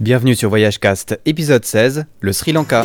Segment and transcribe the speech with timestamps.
[0.00, 2.82] Bienvenue sur Voyage Cast, épisode 16, le Sri Lanka.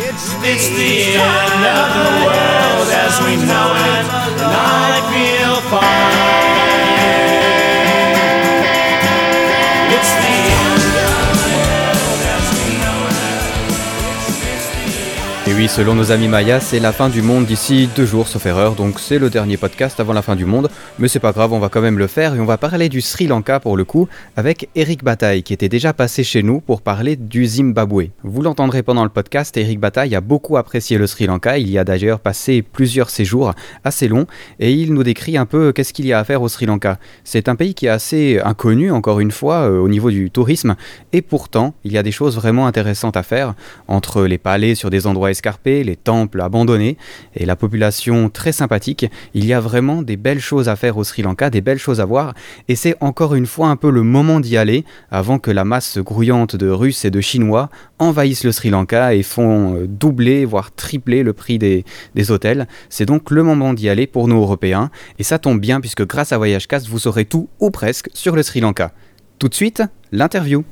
[15.58, 18.76] Oui, selon nos amis mayas, c'est la fin du monde d'ici deux jours, sauf erreur,
[18.76, 20.70] donc c'est le dernier podcast avant la fin du monde.
[21.00, 23.02] Mais c'est pas grave, on va quand même le faire et on va parler du
[23.02, 26.84] Sri Lanka pour le coup avec Eric Bataille qui était déjà passé chez nous pour
[26.84, 28.10] parler du Zimbabwe.
[28.24, 31.80] Vous l'entendrez pendant le podcast, Eric Bataille a beaucoup apprécié le Sri Lanka, il y
[31.80, 33.54] a d'ailleurs passé plusieurs séjours
[33.84, 34.28] assez longs
[34.60, 37.00] et il nous décrit un peu qu'est-ce qu'il y a à faire au Sri Lanka.
[37.24, 40.76] C'est un pays qui est assez inconnu, encore une fois, euh, au niveau du tourisme
[41.14, 43.56] et pourtant il y a des choses vraiment intéressantes à faire
[43.88, 45.32] entre les palais sur des endroits
[45.66, 46.98] les temples abandonnés
[47.36, 49.06] et la population très sympathique.
[49.34, 52.02] Il y a vraiment des belles choses à faire au Sri Lanka, des belles choses
[52.02, 52.34] à voir
[52.68, 55.98] et c'est encore une fois un peu le moment d'y aller avant que la masse
[55.98, 60.74] grouillante de Russes et de Chinois envahissent le Sri Lanka et font euh, doubler, voire
[60.74, 62.68] tripler le prix des, des hôtels.
[62.90, 66.32] C'est donc le moment d'y aller pour nous Européens et ça tombe bien puisque grâce
[66.32, 68.92] à Voyage Cast, vous saurez tout ou presque sur le Sri Lanka.
[69.40, 70.64] Tout de suite, l'interview.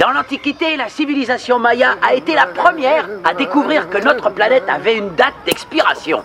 [0.00, 4.96] Dans l'Antiquité, la civilisation maya a été la première à découvrir que notre planète avait
[4.96, 6.24] une date d'expiration.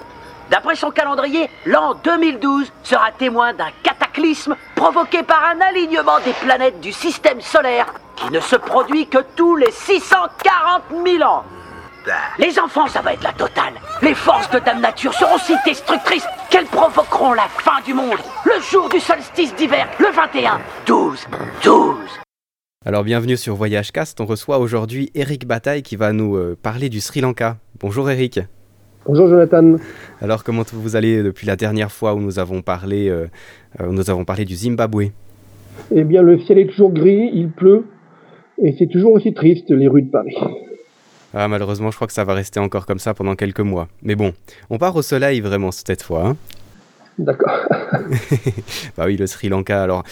[0.49, 6.79] D'après son calendrier, l'an 2012 sera témoin d'un cataclysme provoqué par un alignement des planètes
[6.79, 11.43] du système solaire qui ne se produit que tous les 640 000 ans.
[12.37, 13.73] Les enfants, ça va être la totale.
[14.01, 18.19] Les forces de Dame Nature seront si destructrices qu'elles provoqueront la fin du monde.
[18.45, 21.27] Le jour du solstice d'hiver, le 21, 12,
[21.61, 22.24] 12.
[22.87, 26.87] Alors bienvenue sur Voyage Cast, on reçoit aujourd'hui Eric Bataille qui va nous euh, parler
[26.87, 27.57] du Sri Lanka.
[27.79, 28.41] Bonjour Eric.
[29.07, 29.77] Bonjour Jonathan.
[30.21, 33.25] Alors comment vous allez depuis la dernière fois où nous avons parlé, euh,
[33.81, 35.05] euh, où nous avons parlé du Zimbabwe?
[35.89, 37.85] Eh bien le ciel est toujours gris, il pleut
[38.61, 40.37] et c'est toujours aussi triste les rues de Paris.
[41.33, 43.87] Ah malheureusement je crois que ça va rester encore comme ça pendant quelques mois.
[44.03, 44.31] Mais bon,
[44.69, 46.27] on part au soleil vraiment cette fois.
[46.27, 46.37] Hein
[47.17, 47.49] D'accord.
[48.97, 50.03] bah oui le Sri Lanka alors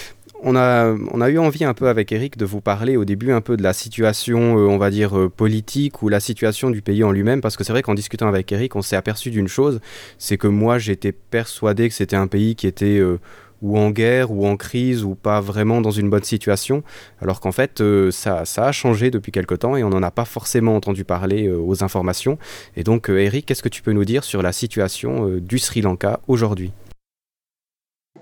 [0.45, 3.55] on a, eu envie un peu avec Eric de vous parler au début un peu
[3.55, 7.11] de la situation, euh, on va dire, euh, politique ou la situation du pays en
[7.11, 9.79] lui-même, parce que c'est vrai qu'en discutant avec Eric, on s'est aperçu d'une chose,
[10.17, 13.19] c'est que moi j'étais persuadé que c'était un pays qui était euh,
[13.61, 16.83] ou en guerre ou en crise ou pas vraiment dans une bonne situation,
[17.21, 17.81] alors qu'en fait
[18.11, 21.49] ça, ça, a changé depuis quelque temps et on n'en a pas forcément entendu parler
[21.49, 22.37] aux informations.
[22.75, 26.19] Et donc Eric, qu'est-ce que tu peux nous dire sur la situation du Sri Lanka
[26.27, 26.73] aujourd'hui?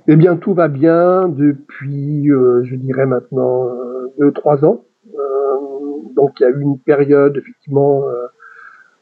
[0.08, 4.84] Eh bien, tout va bien depuis, euh, je dirais maintenant, euh, deux, trois ans.
[5.14, 5.20] Euh,
[6.16, 8.04] donc, il y a eu une période, effectivement,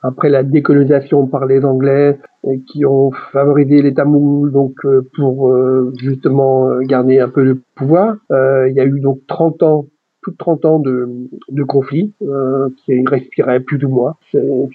[0.01, 2.19] après la décolonisation par les Anglais,
[2.67, 4.75] qui ont favorisé les Tamouls, donc
[5.15, 5.53] pour
[5.97, 8.15] justement garder un peu le pouvoir.
[8.29, 9.85] il y a eu donc 30 ans
[10.21, 11.07] plus de 30 ans de,
[11.49, 14.15] de conflit euh, qui respiraient plus ou moins.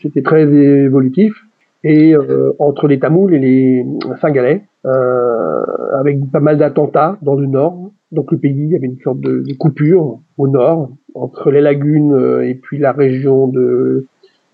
[0.03, 1.35] C'était très évolutif.
[1.83, 3.87] Et euh, entre les Tamouls et les
[4.21, 7.91] Singalais, euh, avec pas mal d'attentats dans le nord.
[8.15, 12.55] Donc le pays avait une sorte de, coupure au nord entre les lagunes euh, et
[12.55, 14.06] puis la région de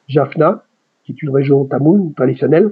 [0.09, 0.65] Jaffna,
[1.05, 2.71] qui est une région tamoule traditionnelle.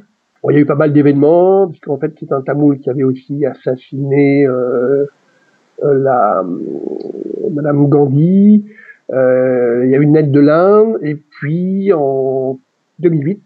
[0.48, 3.02] Il y a eu pas mal d'événements, parce qu'en fait c'est un tamoul qui avait
[3.02, 5.04] aussi assassiné euh,
[5.84, 6.42] euh la
[7.50, 8.64] Madame Gandhi.
[9.12, 12.58] Euh, il y a eu une aide de l'Inde, et puis en
[13.00, 13.42] 2008,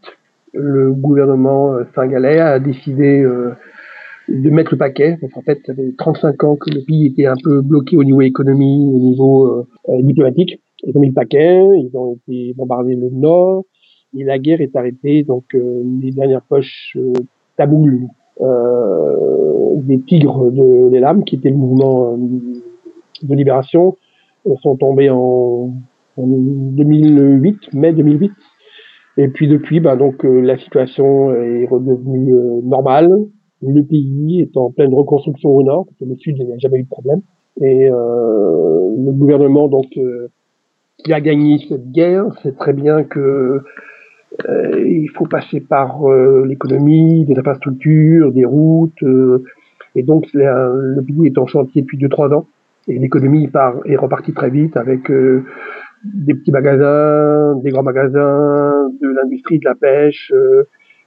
[0.54, 3.26] le gouvernement singalais a décidé
[4.32, 5.18] de mettre le paquet.
[5.20, 8.04] Parce qu'en fait, ça fait 35 ans que le pays était un peu bloqué au
[8.04, 10.60] niveau économie, au niveau euh, euh, diplomatique.
[10.84, 13.64] Ils ont mis le paquet, ils ont été bombardés le nord,
[14.16, 15.22] et la guerre est arrêtée.
[15.22, 17.12] Donc euh, les dernières poches euh,
[17.56, 18.08] taboules
[19.84, 23.96] des tigres de l'Elam, qui était le mouvement de libération,
[24.62, 25.72] sont tombés en,
[26.16, 28.32] en 2008, mai 2008.
[29.18, 33.28] Et puis depuis, bah, donc la situation est redevenue normale
[33.62, 36.58] le pays est en pleine reconstruction au nord, parce que le sud, il n'y a
[36.58, 37.20] jamais eu de problème.
[37.60, 40.28] Et euh, le gouvernement, donc, euh,
[41.04, 43.62] qui a gagné cette guerre, sait très bien que
[44.48, 49.02] euh, il faut passer par euh, l'économie, des infrastructures, des routes.
[49.02, 49.44] Euh,
[49.94, 52.46] et donc, le pays est en chantier depuis 2-3 ans.
[52.88, 53.48] Et l'économie
[53.84, 59.76] est repartie très vite avec des petits magasins, des grands magasins, de l'industrie, de la
[59.76, 60.32] pêche,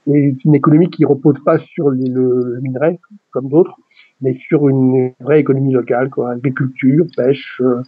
[0.08, 3.00] et une économie qui repose pas sur les, le, minerai
[3.32, 3.76] comme d'autres,
[4.22, 7.82] mais sur une vraie économie locale, quoi, agriculture, pêche, euh,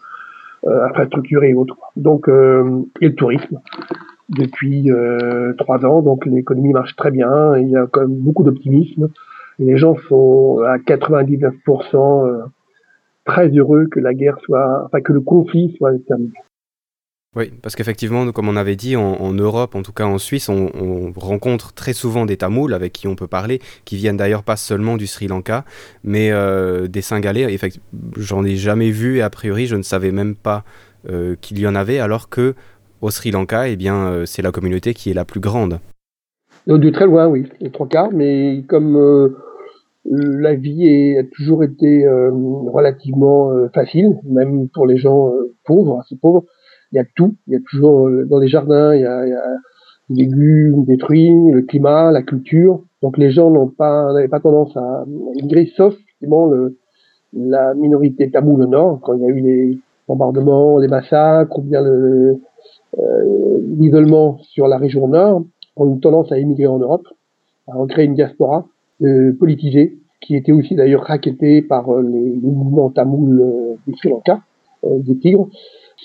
[0.65, 1.77] euh infrastructure et autres.
[1.95, 3.59] Donc euh, et le tourisme
[4.29, 7.57] depuis euh, trois ans, donc l'économie marche très bien.
[7.57, 9.09] il y a quand même beaucoup d'optimisme.
[9.59, 12.43] Les gens sont à 99%
[13.25, 16.33] très heureux que la guerre soit, enfin que le conflit soit terminé.
[17.35, 21.11] Oui, parce qu'effectivement, comme on avait dit, en, Europe, en tout cas en Suisse, on,
[21.15, 24.97] rencontre très souvent des Tamouls avec qui on peut parler, qui viennent d'ailleurs pas seulement
[24.97, 25.65] du Sri Lanka,
[26.03, 27.57] mais euh, des Singalais.
[28.17, 30.63] J'en ai jamais vu et a priori, je ne savais même pas
[31.09, 32.55] euh, qu'il y en avait, alors que
[33.01, 35.79] au Sri Lanka, eh bien, euh, c'est la communauté qui est la plus grande.
[36.65, 39.35] De très loin, oui, les trois quarts, mais comme
[40.05, 45.31] la vie a toujours été relativement facile, même pour les gens
[45.65, 46.45] pauvres, assez pauvres
[46.97, 47.35] y a tout.
[47.47, 49.35] Il y a toujours euh, dans les jardins, il y a, il
[50.09, 52.81] des légumes, des fruits, le climat, la culture.
[53.01, 55.05] Donc les gens n'ont pas, n'avaient pas tendance à
[55.35, 56.51] migrer, sauf effectivement
[57.33, 61.61] la minorité tamoule au nord, quand il y a eu les bombardements, les massacres, ou
[61.61, 62.35] bien euh,
[63.77, 65.43] l'isolement sur la région nord,
[65.75, 67.07] ont eu tendance à émigrer en Europe,
[67.67, 68.65] à recréer une diaspora
[69.03, 74.41] euh, politisée, qui était aussi d'ailleurs raquettée par euh, les, mouvements tamouls du Sri Lanka,
[74.83, 75.49] des Tigres,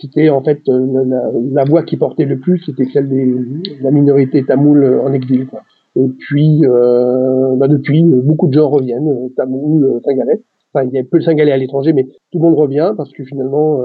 [0.00, 1.04] c'était en fait euh,
[1.52, 5.46] la, voix qui portait le plus, c'était celle de la minorité tamoule en exil.
[5.46, 5.62] Quoi.
[5.96, 10.40] Et puis, euh, bah depuis, beaucoup de gens reviennent, euh, tamoul, euh, singalais.
[10.72, 13.12] Enfin, il y a peu de singalais à l'étranger, mais tout le monde revient parce
[13.12, 13.82] que finalement,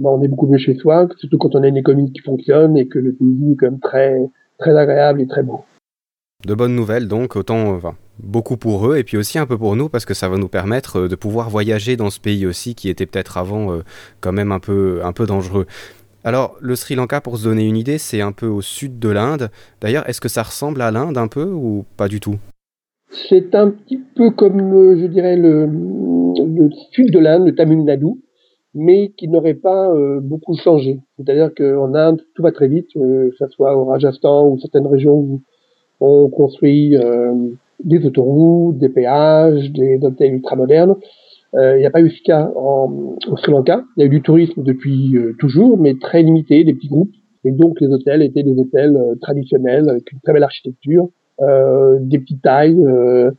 [0.00, 2.76] bah on est beaucoup mieux chez soi, surtout quand on a une économie qui fonctionne
[2.76, 5.60] et que le pays est quand même très, très agréable et très beau.
[6.44, 9.76] De bonnes nouvelles donc, autant enfin, beaucoup pour eux et puis aussi un peu pour
[9.76, 12.74] nous parce que ça va nous permettre euh, de pouvoir voyager dans ce pays aussi
[12.74, 13.82] qui était peut-être avant euh,
[14.20, 15.66] quand même un peu, un peu dangereux.
[16.24, 19.08] Alors le Sri Lanka, pour se donner une idée, c'est un peu au sud de
[19.08, 19.50] l'Inde.
[19.80, 22.36] D'ailleurs, est-ce que ça ressemble à l'Inde un peu ou pas du tout?
[23.10, 25.68] C'est un petit peu comme, euh, je dirais, le,
[26.92, 28.20] sud de l'Inde, le Tamil Nadu,
[28.74, 29.90] mais qui n'aurait pas
[30.20, 31.00] beaucoup changé.
[31.16, 35.14] C'est-à-dire qu'en Inde, tout va très vite, que ce soit au Rajasthan ou certaines régions
[35.14, 35.42] où
[36.00, 36.94] on construit
[37.84, 40.96] des autoroutes, des péages, des hôtels ultramodernes.
[41.54, 43.84] Euh, il n'y a pas eu ce cas en, au Sri Lanka.
[43.96, 47.12] Il y a eu du tourisme depuis euh, toujours, mais très limité, des petits groupes.
[47.44, 51.08] Et donc les hôtels étaient des hôtels traditionnels avec une très belle architecture,
[51.40, 52.76] des petites tailles.
[52.76, 53.32] il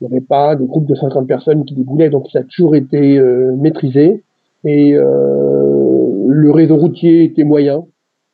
[0.00, 3.20] n'y avait pas des groupes de 50 personnes qui déboulaient, donc ça a toujours été
[3.58, 4.22] maîtrisé.
[4.64, 7.84] Et le réseau routier était moyen,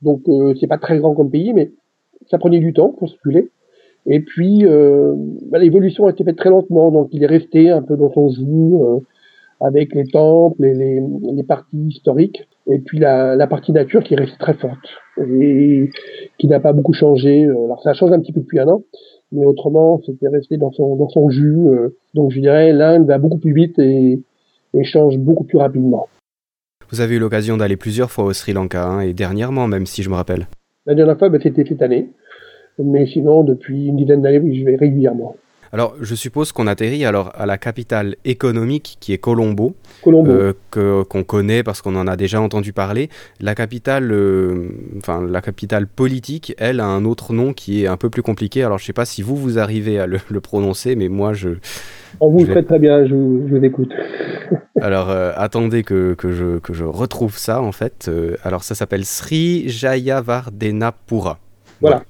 [0.02, 0.20] donc
[0.60, 1.72] c'est pas très grand comme pays, mais
[2.30, 3.50] ça prenait du temps pour circuler.
[4.10, 5.12] Et puis, euh,
[5.50, 8.30] bah, l'évolution a été faite très lentement, donc il est resté un peu dans son
[8.30, 9.00] jour, euh,
[9.60, 11.02] avec les temples et les,
[11.34, 14.78] les, parties historiques, et puis la, la, partie nature qui reste très forte
[15.18, 15.90] et
[16.38, 17.44] qui n'a pas beaucoup changé.
[17.44, 18.82] Euh, alors ça change un petit peu depuis un an,
[19.30, 21.66] mais autrement, c'était resté dans son, dans son jus.
[22.14, 24.18] Donc je dirais, l'Inde va beaucoup plus vite et,
[24.72, 26.08] et, change beaucoup plus rapidement.
[26.90, 30.02] Vous avez eu l'occasion d'aller plusieurs fois au Sri Lanka, hein, et dernièrement même, si
[30.02, 30.46] je me rappelle.
[30.86, 32.08] La dernière fois, bah, c'était cette année.
[32.78, 35.34] Mais sinon, depuis une dizaine d'années, je vais régulièrement.
[35.72, 40.30] Alors, je suppose qu'on atterrit alors à la capitale économique qui est Colombo, Colombo.
[40.30, 43.08] Euh, que qu'on connaît parce qu'on en a déjà entendu parler.
[43.40, 47.96] La capitale, euh, enfin la capitale politique, elle a un autre nom qui est un
[47.96, 48.62] peu plus compliqué.
[48.62, 51.50] Alors, je sais pas si vous vous arrivez à le, le prononcer, mais moi je.
[52.20, 53.92] On vous le fait très bien, je vous, je vous écoute.
[54.80, 58.10] alors, euh, attendez que, que, je, que je retrouve ça en fait.
[58.42, 61.38] Alors, ça s'appelle Sri Jayavardenapura.
[61.80, 61.96] Voilà.
[61.98, 62.04] voilà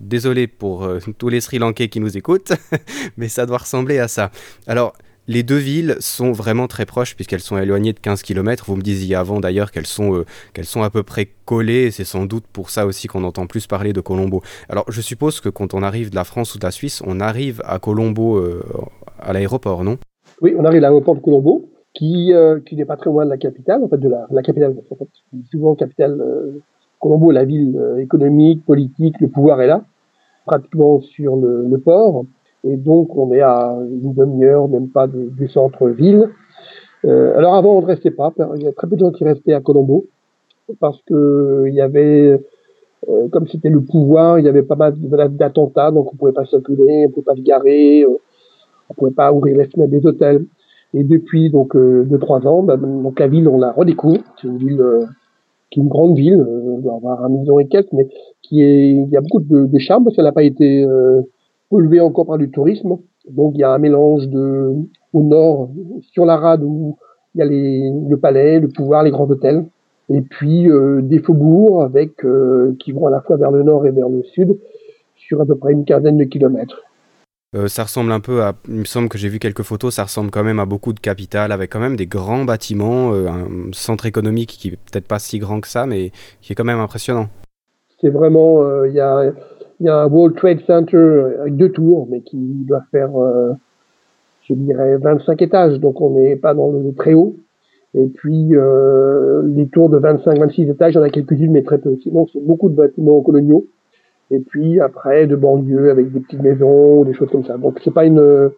[0.00, 2.52] désolé pour euh, tous les Sri Lankais qui nous écoutent,
[3.16, 4.30] mais ça doit ressembler à ça.
[4.66, 4.92] Alors,
[5.28, 8.66] les deux villes sont vraiment très proches puisqu'elles sont éloignées de 15 km.
[8.68, 11.90] Vous me disiez avant d'ailleurs qu'elles sont, euh, qu'elles sont à peu près collées.
[11.90, 14.42] C'est sans doute pour ça aussi qu'on entend plus parler de Colombo.
[14.68, 17.18] Alors je suppose que quand on arrive de la France ou de la Suisse, on
[17.18, 18.62] arrive à Colombo euh,
[19.18, 19.98] à l'aéroport, non?
[20.40, 22.30] Oui, on arrive à l'aéroport de Colombo, qui,
[22.66, 24.96] qui n'est pas très loin de la capitale, en fait, de la, la capitale, en
[24.96, 25.08] fait,
[25.50, 26.20] souvent capitale
[27.00, 29.82] Colombo, la ville euh, économique, politique, le pouvoir est là,
[30.46, 32.24] pratiquement sur le, port.
[32.64, 36.28] Et donc, on est à une demi-heure, même pas du, centre-ville.
[37.04, 38.32] Euh, alors avant, on ne restait pas.
[38.56, 40.06] Il y a très peu de gens qui restaient à Colombo
[40.80, 42.40] parce que il y avait,
[43.08, 44.94] euh, comme c'était le pouvoir, il y avait pas mal
[45.36, 48.18] d'attentats, donc on pouvait pas circuler, on pouvait pas se garer, euh,
[48.90, 50.46] on pouvait pas ouvrir les fenêtres des hôtels.
[50.94, 54.22] Et depuis donc euh, deux trois ans, bah, donc la ville, on la redécouvre.
[54.40, 54.82] C'est une ville
[55.76, 58.08] qui une grande ville, on doit avoir un million et quelques, mais
[58.42, 61.22] qui est, il y a beaucoup de, de charme parce qu'elle n'a pas été euh,
[62.00, 62.96] encore par du tourisme.
[63.28, 64.72] Donc il y a un mélange de,
[65.12, 65.68] au nord,
[66.12, 66.96] sur la rade où
[67.34, 69.66] il y a les, le palais, le pouvoir, les grands hôtels,
[70.08, 73.86] et puis euh, des faubourgs avec euh, qui vont à la fois vers le nord
[73.86, 74.56] et vers le sud
[75.16, 76.80] sur à peu près une quinzaine de kilomètres.
[77.54, 78.54] Euh, ça ressemble un peu à.
[78.68, 80.98] Il me semble que j'ai vu quelques photos, ça ressemble quand même à beaucoup de
[80.98, 85.20] capitales, avec quand même des grands bâtiments, euh, un centre économique qui est peut-être pas
[85.20, 86.10] si grand que ça, mais
[86.40, 87.28] qui est quand même impressionnant.
[88.00, 88.84] C'est vraiment.
[88.84, 89.32] Il y, a,
[89.80, 93.52] un World Trade Center avec deux tours, mais qui doit faire, euh,
[94.48, 97.36] je dirais, 25 étages, donc on n'est pas dans le très haut.
[97.94, 101.96] Et puis les tours de 25-26 étages, il y en a quelques-unes, mais très peu.
[102.02, 103.66] Sinon, c'est beaucoup de bâtiments coloniaux.
[104.30, 107.56] Et puis après, de banlieues avec des petites maisons, des choses comme ça.
[107.56, 108.50] Donc c'est pas une,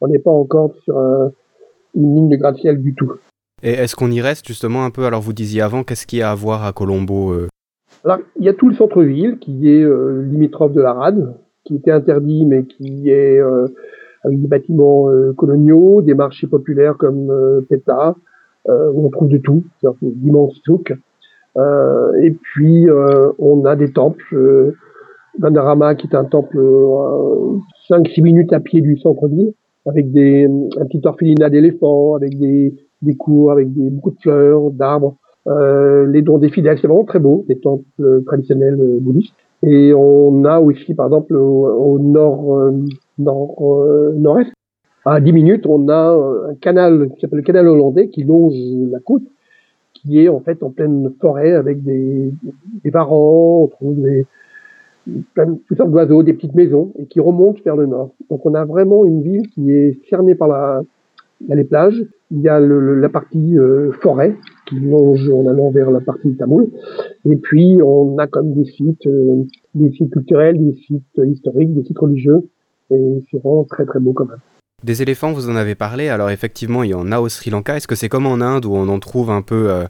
[0.00, 0.96] on n'est pas encore sur
[1.94, 3.12] une ligne de gratte-ciel du tout.
[3.62, 5.04] Et est-ce qu'on y reste justement un peu?
[5.04, 7.34] Alors vous disiez avant, qu'est-ce qu'il y a à voir à Colombo
[8.04, 9.84] Alors il y a tout le centre-ville qui est
[10.24, 11.34] limitrophe de la rade,
[11.64, 13.40] qui était interdit mais qui est
[14.26, 18.16] avec des bâtiments euh, coloniaux, des marchés populaires comme euh, Peta,
[18.68, 19.64] euh, où on trouve de tout,
[20.02, 20.92] d'immenses souks.
[22.20, 22.86] et puis
[23.38, 24.74] on a des temples,
[25.38, 26.58] Vandarama qui est un temple
[27.88, 29.52] 5-6 minutes à pied du centre-ville,
[29.86, 34.70] avec des, un petit orphelinat d'éléphants, avec des, des cours, avec des, beaucoup de fleurs,
[34.70, 35.16] d'arbres.
[35.46, 39.34] Euh, les dons des fidèles, c'est vraiment très beau, des temples traditionnels bouddhistes.
[39.62, 42.72] Et on a aussi, par exemple, au, nord, euh,
[43.18, 44.52] nord euh, nord-est,
[45.04, 48.54] à 10 minutes, on a un canal qui s'appelle le canal hollandais qui longe
[48.90, 49.22] la côte,
[49.94, 52.32] qui est en fait en pleine forêt avec des,
[52.82, 54.26] des varans, on trouve des,
[55.34, 58.10] plein, toutes sortes d'oiseaux, des petites maisons, et qui remonte vers le nord.
[58.30, 60.82] Donc on a vraiment une ville qui est cernée par la,
[61.40, 64.36] il y a les plages, il y a le, la partie euh, forêt
[64.68, 66.68] qui longe en allant vers la partie Tamoul,
[67.24, 69.44] et puis on a comme des sites, euh,
[69.74, 72.48] des sites culturels, des sites historiques, des sites religieux,
[72.90, 74.40] et c'est vraiment très très beau quand même.
[74.84, 77.76] Des éléphants, vous en avez parlé, alors effectivement il y en a au Sri Lanka,
[77.76, 79.70] est-ce que c'est comme en Inde où on en trouve un peu...
[79.70, 79.84] Euh,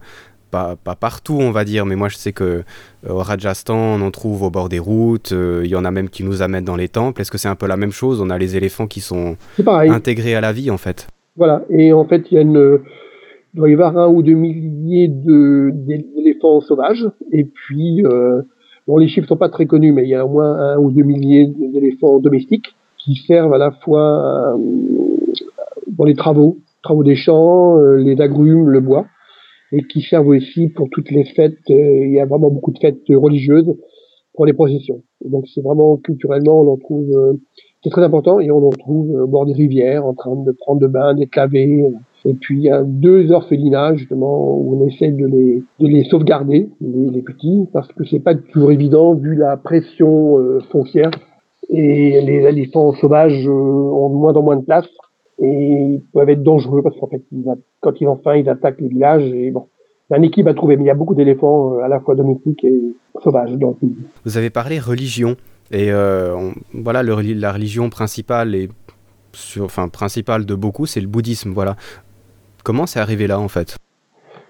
[0.51, 2.65] pas, pas, partout, on va dire, mais moi je sais que
[3.09, 6.25] au Rajasthan, on en trouve au bord des routes, il y en a même qui
[6.25, 7.21] nous amènent dans les temples.
[7.21, 8.21] Est-ce que c'est un peu la même chose?
[8.21, 9.37] On a les éléphants qui sont
[9.67, 11.63] intégrés à la vie en fait voilà.
[11.71, 12.81] Et en fait, il y a une,
[13.55, 17.09] il doit y avoir un ou deux milliers de, d'éléphants sauvages.
[17.33, 18.43] Et puis, euh,
[18.87, 20.91] bon, les chiffres sont pas très connus, mais il y a au moins un ou
[20.91, 24.59] deux milliers d'éléphants domestiques qui servent à la fois euh,
[25.89, 29.07] dans les travaux, travaux des champs, euh, les agrumes, le bois,
[29.73, 31.59] et qui servent aussi pour toutes les fêtes.
[31.69, 33.75] il y a vraiment beaucoup de fêtes religieuses
[34.35, 35.03] pour les processions.
[35.25, 37.39] donc c'est vraiment culturellement, on en trouve
[37.87, 40.81] c'est très important et on en trouve au bord des rivières en train de prendre
[40.81, 41.87] de bains, d'être lavés.
[42.25, 46.03] Et puis il y a deux orphelinats justement où on essaie de les, de les
[46.03, 51.13] sauvegarder, les, petits, parce que c'est pas toujours évident vu la pression euh, foncière.
[51.69, 54.89] Et les éléphants sauvages euh, ont de moins en moins de place
[55.41, 57.23] et peuvent être dangereux parce qu'en fait,
[57.87, 59.69] quand ils faim, ils attaquent les villages et bon.
[60.11, 62.63] Un équipe à trouver, mais il y a beaucoup d'éléphants euh, à la fois domestiques
[62.63, 62.81] et
[63.25, 63.51] sauvages
[63.81, 63.97] pays.
[64.25, 65.37] Vous avez parlé religion.
[65.73, 68.69] Et euh, voilà, la religion principale et
[69.33, 71.51] sur, enfin principale de beaucoup, c'est le bouddhisme.
[71.51, 71.75] Voilà.
[72.63, 73.77] Comment c'est arrivé là en fait?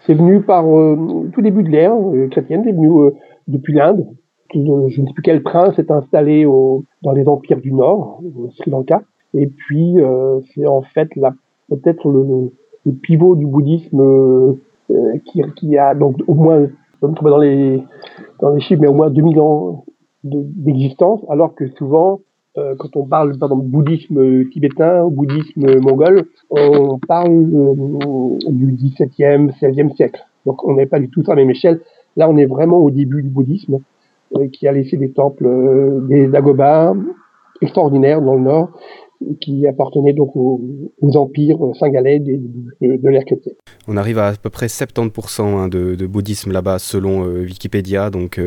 [0.07, 3.13] C'est venu par euh, tout début de l'ère euh, chrétienne, c'est venu
[3.49, 4.07] depuis l'Inde.
[4.55, 8.51] je ne sais plus quel prince s'est installé au, dans les empires du Nord, au
[8.51, 9.03] Sri Lanka.
[9.35, 9.97] Et puis
[10.55, 11.09] c'est en fait
[11.69, 12.53] peut-être le, le,
[12.93, 14.57] pivot du bouddhisme
[15.27, 16.67] qui, qui, a donc au moins,
[17.03, 17.83] on trouver dans les
[18.41, 19.85] dans les chiffres, mais au moins 2000 ans
[20.25, 22.21] d'existence, alors que souvent,
[22.59, 28.73] euh, quand on parle par exemple bouddhisme tibétain ou bouddhisme mongol, on parle euh, du
[28.73, 30.25] 17e, 16e siècle.
[30.47, 31.81] Donc on n'est pas du tout à la même échelle.
[32.17, 33.79] Là, on est vraiment au début du bouddhisme,
[34.37, 35.47] euh, qui a laissé des temples,
[36.09, 36.95] des dagobas
[37.61, 38.71] extraordinaires dans le nord,
[39.41, 40.61] qui appartenaient donc aux,
[41.17, 42.39] empires singalais de,
[42.81, 43.55] de, l'ère chrétienne.
[43.89, 48.39] On arrive à à peu près 70% hein, de, de, bouddhisme là-bas, selon Wikipédia, donc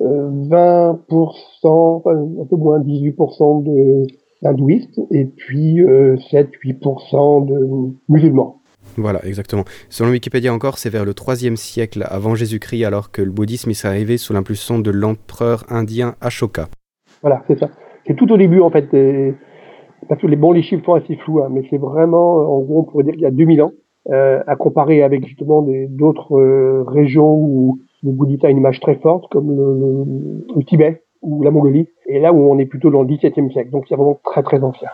[0.00, 4.06] 20%, un peu moins 18% de
[4.44, 8.60] d'hindouistes et puis 7-8% euh, de musulmans.
[8.96, 9.64] Voilà, exactement.
[9.88, 13.84] Selon Wikipédia encore, c'est vers le 3e siècle avant Jésus-Christ, alors que le bouddhisme est
[13.84, 16.68] arrivé sous l'impulsion de l'empereur indien Ashoka.
[17.22, 17.70] Voilà, c'est ça.
[18.06, 18.86] C'est tout au début, en fait.
[20.08, 22.80] Parce que les, bon, les chiffres sont assez flous, hein, mais c'est vraiment, en gros,
[22.80, 23.72] on pourrait dire qu'il y a 2000 ans,
[24.10, 28.96] euh, à comparer avec justement d'autres euh, régions où le bouddhisme a une image très
[28.96, 33.08] forte, comme le, Tibet ou la Mongolie, et là où on est plutôt dans le
[33.08, 33.70] XVIIe siècle.
[33.70, 34.90] Donc c'est vraiment très très ancien.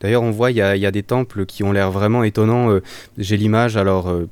[0.00, 2.70] D'ailleurs, on voit, il y, a, des temples qui ont l'air vraiment étonnants.
[2.70, 2.82] Euh,
[3.18, 4.28] j'ai l'image, alors, euh,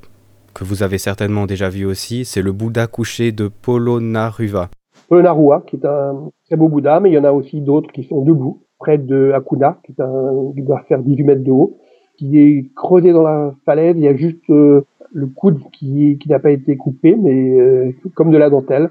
[0.55, 4.69] que vous avez certainement déjà vu aussi, c'est le Bouddha couché de Polonaruva.
[5.09, 8.05] Polonarua, qui est un très beau Bouddha, mais il y en a aussi d'autres qui
[8.05, 11.79] sont debout, près de Akuna, qui, est un, qui doit faire 18 mètres de haut,
[12.19, 13.95] qui est creusé dans la falaise.
[13.97, 17.93] Il y a juste euh, le coude qui, qui n'a pas été coupé, mais euh,
[18.15, 18.91] comme de la dentelle.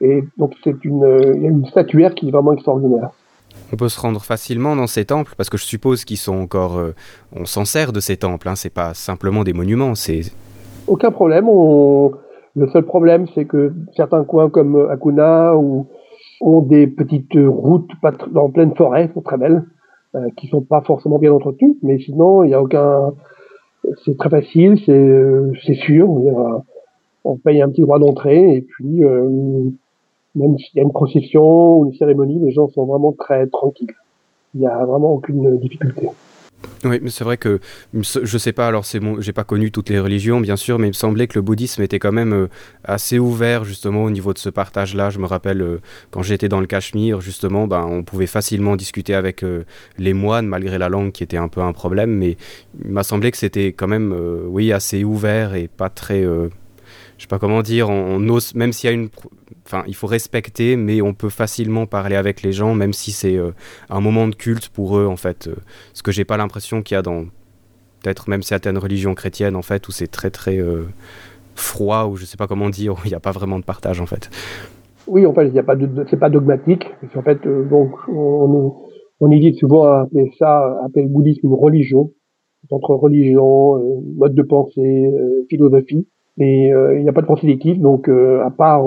[0.00, 3.10] Et donc c'est une, a une statuaire qui est vraiment extraordinaire.
[3.72, 6.78] On peut se rendre facilement dans ces temples parce que je suppose qu'ils sont encore,
[6.78, 6.94] euh,
[7.34, 8.48] on s'en sert de ces temples.
[8.48, 10.20] Hein, c'est pas simplement des monuments, c'est.
[10.86, 11.46] Aucun problème.
[11.46, 15.88] Le seul problème, c'est que certains coins comme Akuna ou
[16.40, 17.90] ont des petites routes
[18.34, 19.64] en pleine forêt, sont très belles,
[20.14, 23.12] euh, qui sont pas forcément bien entretenues, mais sinon il n'y a aucun
[24.04, 26.08] c'est très facile, c'est sûr.
[27.24, 29.04] On paye un petit droit d'entrée et puis
[30.36, 33.94] même s'il y a une procession ou une cérémonie, les gens sont vraiment très tranquilles.
[34.54, 36.08] Il n'y a vraiment aucune difficulté.
[36.84, 37.60] Oui, mais c'est vrai que
[37.94, 38.66] je sais pas.
[38.66, 41.26] Alors, c'est bon, j'ai pas connu toutes les religions, bien sûr, mais il me semblait
[41.26, 42.48] que le bouddhisme était quand même euh,
[42.84, 45.10] assez ouvert justement au niveau de ce partage-là.
[45.10, 49.14] Je me rappelle euh, quand j'étais dans le Cachemire, justement, ben, on pouvait facilement discuter
[49.14, 49.64] avec euh,
[49.98, 52.36] les moines malgré la langue qui était un peu un problème, mais
[52.84, 54.14] il m'a semblé que c'était quand même,
[54.46, 56.24] oui, assez ouvert et pas très
[57.16, 59.08] je sais pas comment dire, on, ose, même s'il y a une,
[59.64, 63.36] enfin, il faut respecter, mais on peut facilement parler avec les gens, même si c'est
[63.36, 63.52] euh,
[63.88, 65.46] un moment de culte pour eux, en fait.
[65.48, 65.54] Euh,
[65.94, 67.24] ce que j'ai pas l'impression qu'il y a dans
[68.02, 70.84] peut-être même certaines religions chrétiennes, en fait, où c'est très très euh,
[71.54, 74.00] froid, ou je sais pas comment dire, où il n'y a pas vraiment de partage,
[74.00, 74.28] en fait.
[75.06, 76.84] Oui, en fait, il y a pas de, c'est pas dogmatique.
[77.14, 78.74] En fait, donc, on,
[79.20, 82.12] on évite souvent à appeler ça, appeler le bouddhisme une religion,
[82.70, 85.10] entre religion, mode de pensée,
[85.48, 86.08] philosophie.
[86.38, 88.84] Et il n'y a pas de pensée d'équipe, donc à part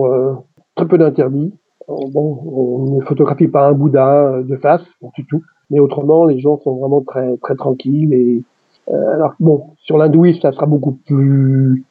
[0.76, 1.54] très peu d'interdits.
[1.88, 4.84] Bon, on ne photographie pas un Bouddha de face,
[5.16, 5.42] du tout.
[5.70, 8.14] Mais autrement, les gens sont vraiment très très tranquilles.
[8.14, 8.44] Et
[8.92, 11.84] euh, alors bon, sur l'hindouisme, ça sera beaucoup plus,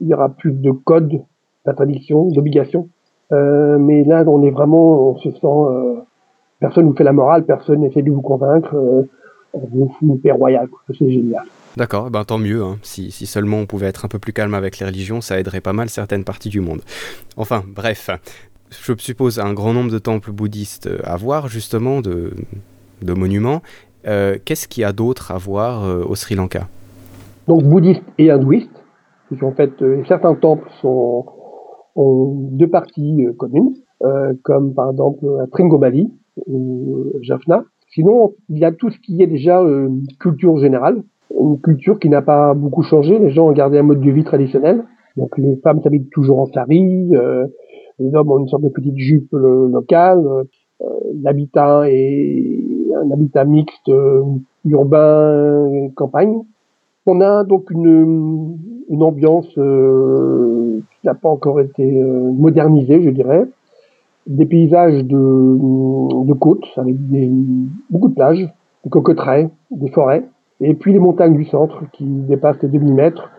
[0.00, 1.20] il y aura plus de codes,
[1.66, 2.88] d'interdictions, d'obligations.
[3.32, 5.96] Euh, mais là, on est vraiment, on se sent, euh,
[6.60, 8.74] personne nous fait la morale, personne n'essaie de vous convaincre.
[8.74, 9.02] Euh,
[9.52, 11.44] on vous paix royale, c'est génial.
[11.78, 12.64] D'accord, ben tant mieux.
[12.64, 12.78] Hein.
[12.82, 15.60] Si, si, seulement on pouvait être un peu plus calme avec les religions, ça aiderait
[15.60, 16.80] pas mal certaines parties du monde.
[17.36, 18.10] Enfin, bref,
[18.70, 22.32] je suppose un grand nombre de temples bouddhistes à voir, justement, de,
[23.00, 23.62] de monuments.
[24.08, 26.66] Euh, qu'est-ce qu'il y a d'autre à voir euh, au Sri Lanka?
[27.46, 28.70] Donc bouddhistes et hindouistes.
[29.40, 31.26] En fait, euh, certains temples sont,
[31.94, 33.74] ont deux parties communes,
[34.42, 36.10] comme par exemple à Tringomali
[36.46, 37.62] ou Jaffna.
[37.94, 39.64] Sinon, il y a tout ce qui est déjà
[40.18, 43.18] culture générale, une culture qui n'a pas beaucoup changé.
[43.18, 44.84] Les gens ont gardé un mode de vie traditionnel.
[45.16, 47.46] Donc les femmes s'habitent toujours en sari, euh,
[47.98, 50.24] les hommes ont une sorte de petite jupe locale.
[50.80, 50.84] Euh,
[51.22, 52.64] l'habitat est
[53.02, 54.22] un habitat mixte euh,
[54.64, 56.38] urbain campagne.
[57.06, 58.58] On a donc une,
[58.90, 63.44] une ambiance euh, qui n'a pas encore été euh, modernisée, je dirais.
[64.26, 67.30] Des paysages de, de côtes avec des,
[67.90, 68.46] beaucoup de plages,
[68.84, 70.24] des cocoteraies, des forêts.
[70.60, 73.30] Et puis les montagnes du centre qui dépassent les 2000 mètres,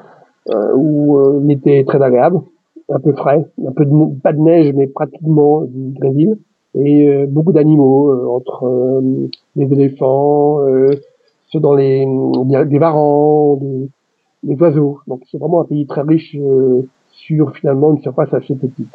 [0.49, 2.41] euh, où euh, l'été est très agréable,
[2.89, 6.37] un peu frais, un peu de, pas de neige mais pratiquement du Brésil,
[6.75, 9.01] et euh, beaucoup d'animaux entre
[9.55, 10.59] les éléphants,
[11.47, 12.07] ceux dans les
[12.65, 13.89] des varans, des,
[14.43, 14.99] des oiseaux.
[15.07, 16.37] Donc c'est vraiment un pays très riche
[17.11, 18.87] sur finalement une surface assez petite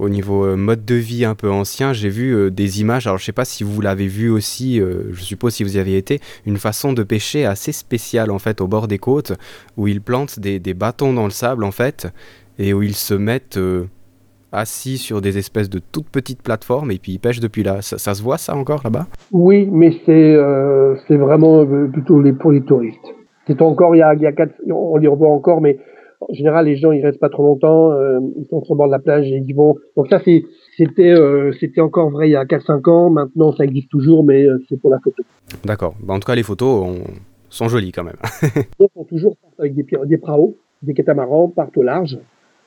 [0.00, 3.18] au niveau euh, mode de vie un peu ancien, j'ai vu euh, des images, alors
[3.18, 5.96] je sais pas si vous l'avez vu aussi, euh, je suppose si vous y avez
[5.96, 9.34] été, une façon de pêcher assez spéciale en fait au bord des côtes,
[9.76, 12.08] où ils plantent des, bâtons dans le sable en fait,
[12.58, 13.58] et où ils se mettent
[14.52, 17.82] assis sur des espèces de toutes petites plateformes, et puis ils pêchent depuis là.
[17.82, 19.06] Ça, se voit ça encore là-bas?
[19.32, 23.14] Oui, mais c'est vraiment plutôt pour les touristes.
[23.46, 25.78] C'est encore, il y a, y a quatre, on les revoit encore, mais
[26.20, 28.86] en général, les gens ils restent pas trop longtemps, euh, ils sont sur le bord
[28.86, 29.76] de la plage et ils vont.
[29.96, 30.44] Donc ça c'est
[30.76, 33.10] c'était euh, c'était encore vrai il y a 4-5 ans.
[33.10, 35.22] Maintenant ça existe toujours, mais euh, c'est pour la photo.
[35.64, 35.94] D'accord.
[36.02, 36.94] Bah, en tout cas les photos
[37.48, 38.16] sont jolies quand même.
[38.78, 42.18] ils sont toujours avec des, des praos, des catamarans partent au large.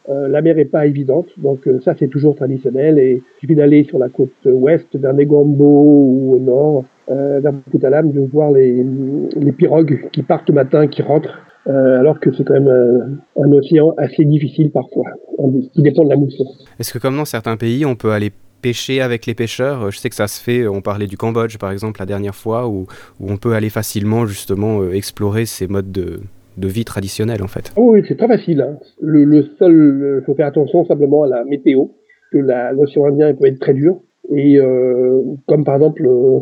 [0.07, 2.97] la mer est pas évidente, donc ça c'est toujours traditionnel.
[2.97, 8.11] Et il suffit d'aller sur la côte ouest, vers Negombo ou au nord, vers Putalam,
[8.11, 8.83] de voir les,
[9.35, 13.43] les pirogues qui partent le matin, qui rentrent euh, alors que c'est quand même un,
[13.43, 15.05] un, océan assez difficile parfois,
[15.73, 16.45] qui dépend de la mousson.
[16.79, 19.91] Est-ce que comme dans certains pays, on peut aller pêcher avec les pêcheurs?
[19.91, 22.67] Je sais que ça se fait, on parlait du Cambodge par exemple la dernière fois,
[22.67, 22.85] où,
[23.19, 26.19] où on peut aller facilement justement euh, explorer ces modes de,
[26.57, 27.71] de vie traditionnels en fait.
[27.77, 28.61] oui, c'est très facile.
[28.61, 28.77] Hein.
[29.01, 31.85] Le, le, seul, il faut faire attention simplement à la météo,
[32.31, 32.39] que
[32.73, 33.99] l'océan Indien peut être très dur.
[34.31, 36.39] Et euh, comme par exemple euh,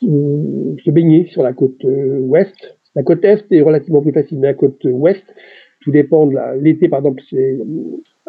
[0.00, 2.54] se baigner sur la côte euh, ouest,
[2.94, 5.24] la côte est est relativement plus facile, mais la côte ouest,
[5.80, 7.58] tout dépend de l'été, par exemple, c'est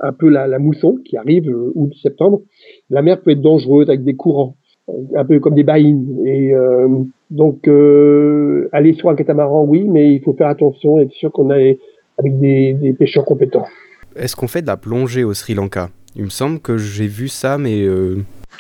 [0.02, 2.42] un peu la, mousson qui arrive euh, août-septembre.
[2.90, 4.56] La mer peut être dangereuse avec des courants,
[4.90, 6.26] euh, un peu comme des baïnes.
[6.26, 6.88] Et euh,
[7.30, 7.68] donc,
[8.72, 11.80] aller sur un catamaran, oui, mais il faut faire attention et être sûr qu'on est
[12.18, 13.66] avec des, des pêcheurs compétents.
[14.16, 15.90] Est-ce qu'on fait de la plongée au Sri Lanka?
[16.16, 17.88] Il me semble que j'ai vu ça, mais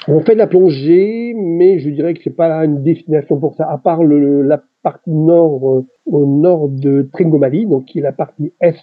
[0.08, 3.70] on fait de la plongée, mais je dirais que c'est pas une destination pour ça.
[3.70, 8.12] À part le, la partie nord, euh, au nord de Tringomali, donc qui est la
[8.12, 8.76] partie est,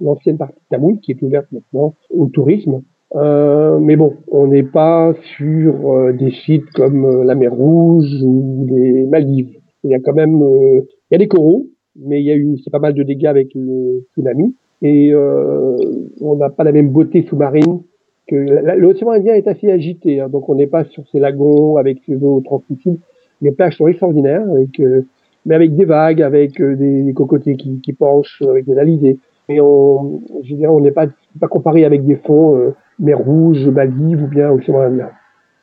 [0.00, 2.82] l'ancienne partie Tamoul, qui est ouverte maintenant au tourisme.
[3.14, 8.66] Euh, mais bon, on n'est pas sur euh, des sites comme la mer Rouge ou
[8.68, 9.58] les Maldives.
[9.84, 12.58] Il y a quand même, il y a des coraux, mais il y a eu
[12.64, 15.76] c'est pas mal de dégâts avec le tsunami et euh,
[16.20, 17.82] on n'a pas la même beauté sous-marine
[18.28, 18.36] que
[18.76, 22.16] l'océan Indien est assez agité, hein, donc on n'est pas sur ces lagons avec ces
[22.22, 22.98] eaux transmissibles.
[23.40, 25.02] Les plages sont extraordinaires, avec, euh,
[25.46, 29.18] mais avec des vagues, avec euh, des, cocotiers qui, qui, penchent, avec des alizés.
[29.48, 31.06] Et on, je dirais, on n'est pas,
[31.40, 35.10] pas comparé avec des fonds euh, mer Rouge, Maldives ou bien océan Indien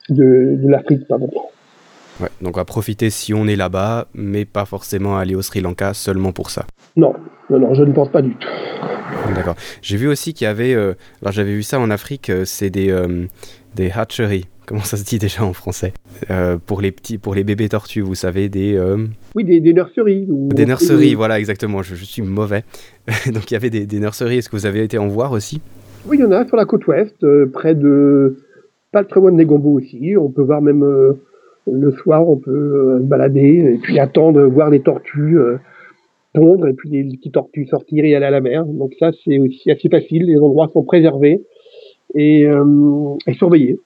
[0.09, 1.29] de, de l'Afrique, pardon.
[2.19, 5.61] Ouais, donc on va profiter si on est là-bas, mais pas forcément aller au Sri
[5.61, 6.65] Lanka seulement pour ça.
[6.95, 7.13] Non,
[7.49, 8.47] non, non, je ne pense pas du tout.
[9.35, 9.55] D'accord.
[9.81, 12.69] J'ai vu aussi qu'il y avait, euh, alors j'avais vu ça en Afrique, euh, c'est
[12.69, 13.25] des, euh,
[13.75, 14.45] des hatcheries.
[14.65, 15.93] Comment ça se dit déjà en français
[16.65, 18.79] Pour les petits, pour les bébés tortues, vous savez, des.
[19.35, 20.25] Oui, des, des nurseries.
[20.27, 21.81] Des nurseries, voilà, exactement.
[21.81, 22.63] Je, suis mauvais.
[23.33, 24.37] donc il y avait des, des nurseries.
[24.37, 25.61] Est-ce que vous avez été en voir aussi?
[26.07, 27.15] Oui, il y en a sur la côte ouest,
[27.51, 28.37] près de.
[28.91, 30.15] Pas très loin de Negombo aussi.
[30.17, 30.83] On peut voir même
[31.71, 35.37] le soir, on peut se balader et puis attendre, voir les tortues
[36.33, 38.65] pondre et puis les petites tortues sortir et aller à la mer.
[38.65, 40.25] Donc ça, c'est aussi assez facile.
[40.25, 41.43] Les endroits sont préservés
[42.15, 43.79] et, euh, et surveillés.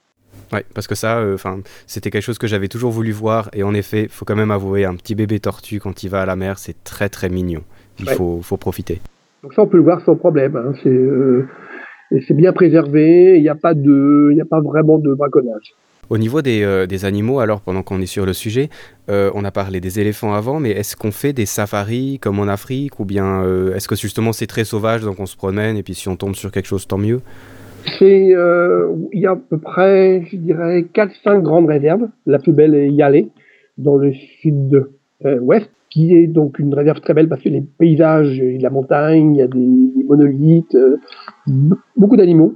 [0.52, 3.50] Ouais, parce que ça, euh, enfin, c'était quelque chose que j'avais toujours voulu voir.
[3.52, 6.26] Et en effet, faut quand même avouer, un petit bébé tortue quand il va à
[6.26, 7.62] la mer, c'est très très mignon.
[7.98, 9.00] Il faut, faut profiter.
[9.42, 10.56] Donc ça, on peut le voir sans problème.
[10.56, 10.72] Hein.
[10.82, 11.46] C'est euh,
[12.26, 13.36] c'est bien préservé.
[13.36, 15.74] Il n'y a pas de, il n'y a pas vraiment de braconnage.
[16.10, 18.70] Au niveau euh, des, animaux, alors pendant qu'on est sur le sujet,
[19.08, 22.98] on a parlé des éléphants avant, mais est-ce qu'on fait des safaris comme en Afrique
[22.98, 23.42] ou bien
[23.74, 26.34] est-ce que justement c'est très sauvage donc on se promène et puis si on tombe
[26.34, 27.20] sur quelque chose tant mieux?
[28.00, 32.08] Il y a à peu près, je dirais, 4-5 grandes réserves.
[32.26, 33.28] La plus belle est Yalé,
[33.76, 38.56] dans le sud-ouest, qui est donc une réserve très belle parce que les paysages, il
[38.56, 40.76] y a la montagne, il y a des monolithes,
[41.96, 42.54] beaucoup d'animaux.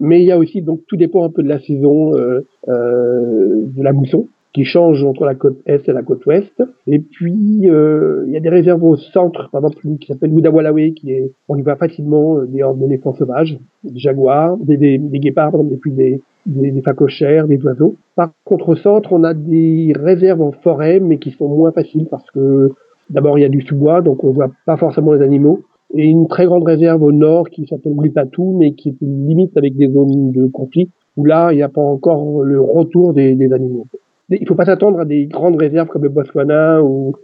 [0.00, 3.64] Mais il y a aussi, donc tout dépend un peu de la saison euh, euh,
[3.64, 6.62] de la mousson qui change entre la côte est et la côte ouest.
[6.86, 10.92] Et puis, euh, il y a des réserves au centre, par exemple, qui s'appelle Moudawalawe,
[10.94, 15.54] qui est, on y va facilement euh, des hordes d'éléphants sauvages, des jaguars, des, guépards,
[15.54, 17.94] et puis des, des, des phacochères, des oiseaux.
[18.16, 22.06] Par contre, au centre, on a des réserves en forêt, mais qui sont moins faciles
[22.10, 22.72] parce que
[23.10, 25.62] d'abord, il y a du sous-bois, donc on voit pas forcément les animaux
[25.94, 29.74] et une très grande réserve au nord qui s'appelle Gripatou, mais qui est limite avec
[29.76, 33.52] des zones de conflit, où là, il n'y a pas encore le retour des, des
[33.52, 33.86] animaux.
[34.30, 37.14] Il ne faut pas s'attendre à des grandes réserves comme le Botswana ou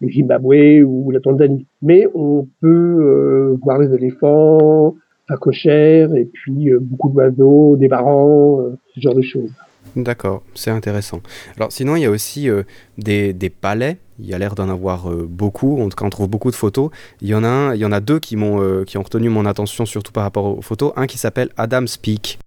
[0.00, 1.66] le Zimbabwe ou la Tanzanie.
[1.82, 4.94] Mais on peut euh, voir les éléphants,
[5.30, 9.50] la cochère, et puis euh, beaucoup d'oiseaux, des varans, euh, ce genre de choses.
[9.96, 11.20] D'accord, c'est intéressant.
[11.56, 12.64] Alors sinon, il y a aussi euh,
[12.98, 13.96] des, des, palais.
[14.18, 15.80] Il y a l'air d'en avoir beaucoup.
[15.80, 16.90] En tout cas, on trouve beaucoup de photos.
[17.22, 19.30] Il y en a, un, il y en a deux qui m'ont qui ont retenu
[19.30, 20.92] mon attention, surtout par rapport aux photos.
[20.96, 22.38] Un qui s'appelle Adam's Peak.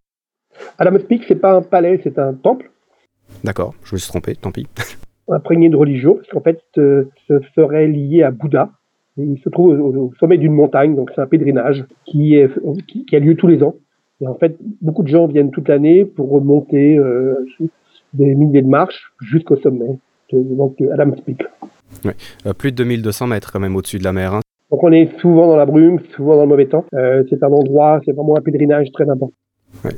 [0.78, 2.69] Adam's Peak, c'est pas un palais, c'est un temple.
[3.43, 4.67] D'accord, je me suis trompé, tant pis.
[5.30, 8.69] Imprégné de religion, parce qu'en fait, ce serait lié à Bouddha.
[9.17, 12.50] il se trouve au, sommet d'une montagne, donc c'est un pèlerinage qui, est,
[13.08, 13.76] qui a lieu tous les ans.
[14.22, 17.36] Et en fait, beaucoup de gens viennent toute l'année pour remonter euh,
[18.13, 19.98] des milliers de marches jusqu'au sommet,
[20.32, 21.43] de, donc Adam's Peak.
[22.06, 24.34] Euh, plus de 2200 mètres quand même au-dessus de la mer.
[24.34, 24.39] Hein.
[24.72, 26.86] Donc on est souvent dans la brume, souvent dans le mauvais temps.
[26.93, 29.34] Euh, c'est un endroit, c'est vraiment un pèlerinage très important.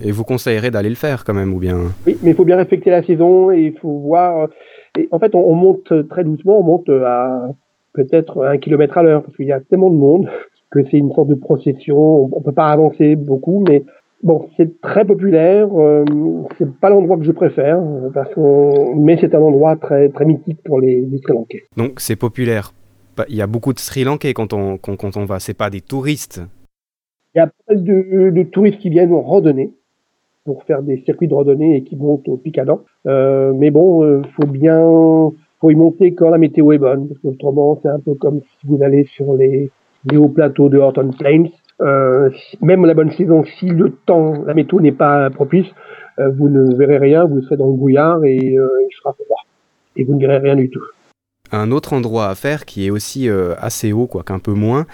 [0.02, 1.78] Et vous conseillerez d'aller le faire quand même, ou bien?
[2.08, 4.50] Oui, mais il faut bien respecter la saison et il faut voir.
[4.98, 7.50] Et en fait, on, on monte très doucement, on monte à
[7.94, 10.30] peut-être un kilomètre à l'heure parce qu'il y a tellement de monde
[10.72, 11.98] que c'est une sorte de procession.
[11.98, 13.84] On, ne peut pas avancer beaucoup, mais
[14.24, 15.68] Bon, c'est très populaire.
[15.78, 16.04] Euh,
[16.58, 17.80] c'est pas l'endroit que je préfère,
[18.12, 18.32] parce
[18.96, 21.64] mais c'est un endroit très très mythique pour les, Sri Lankais.
[21.78, 22.72] Donc c'est populaire.
[23.30, 25.40] Il y a beaucoup de Sri Lankais quand on quand, on va.
[25.40, 26.42] C'est pas des touristes.
[27.36, 29.74] Il y a pas de, de touristes qui viennent en randonnée
[30.46, 32.82] pour faire des circuits de randonnée et qui montent au Picador.
[33.08, 34.80] Euh, mais bon, euh, faut bien
[35.60, 38.68] faut y monter quand la météo est bonne, parce qu'autrement c'est un peu comme si
[38.68, 39.70] vous allez sur les,
[40.10, 41.46] les hauts plateaux de Horton Plains
[41.82, 42.30] euh,
[42.62, 45.68] même la bonne saison, si le temps, la météo n'est pas propice,
[46.20, 49.42] euh, vous ne verrez rien, vous serez dans le brouillard et euh, il sera froid.
[49.98, 50.84] Et vous ne verrez rien du tout.
[51.52, 53.30] Un autre endroit à faire qui est aussi
[53.60, 54.86] assez haut, quoique un peu moins,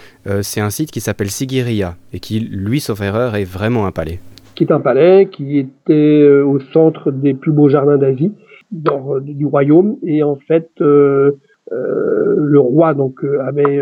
[0.41, 4.19] c'est un site qui s'appelle Sigiriya et qui, lui, sauf erreur, est vraiment un palais.
[4.55, 8.33] Qui est un palais qui était au centre des plus beaux jardins d'Asie,
[8.71, 9.95] du royaume.
[10.03, 13.81] Et en fait, le roi donc avait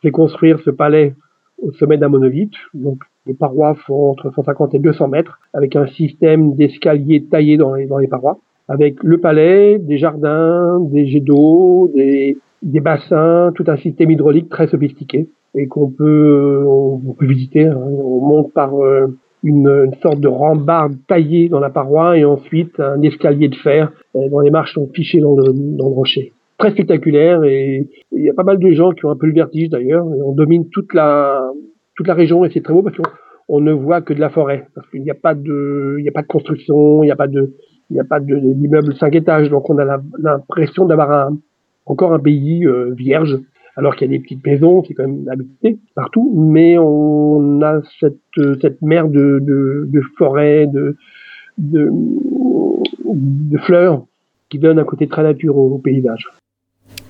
[0.00, 1.14] fait construire ce palais
[1.60, 2.54] au sommet d'un monolithe.
[2.72, 7.74] Donc les parois font entre 150 et 200 mètres, avec un système d'escaliers taillés dans
[7.74, 8.38] les parois,
[8.70, 14.48] avec le palais, des jardins, des jets d'eau, des, des bassins, tout un système hydraulique
[14.48, 17.66] très sophistiqué et qu'on peut, on, peut visiter.
[17.66, 17.76] Hein.
[17.76, 19.08] On monte par euh,
[19.42, 23.90] une, une, sorte de rambarde taillée dans la paroi et ensuite un escalier de fer
[24.14, 26.32] euh, dont les marches sont fichées dans le, dans le rocher.
[26.56, 29.34] très spectaculaire et il y a pas mal de gens qui ont un peu le
[29.34, 30.06] vertige d'ailleurs.
[30.06, 31.42] On domine toute la
[31.96, 34.68] toute la région et c'est très beau parce qu'on ne voit que de la forêt
[34.76, 37.16] parce qu'il n'y a pas de il y a pas de construction, il n'y a
[37.16, 37.52] pas de
[37.90, 41.38] il n'y a pas d'immeuble 5 étages donc on a l'impression d'avoir un,
[41.86, 43.38] encore un pays euh, vierge
[43.76, 47.80] alors qu'il y a des petites maisons, c'est quand même habité partout, mais on a
[48.00, 48.18] cette,
[48.60, 50.96] cette mer de, de, de forêt, de,
[53.64, 54.04] fleurs
[54.48, 56.28] qui donne un côté très naturel au, paysage.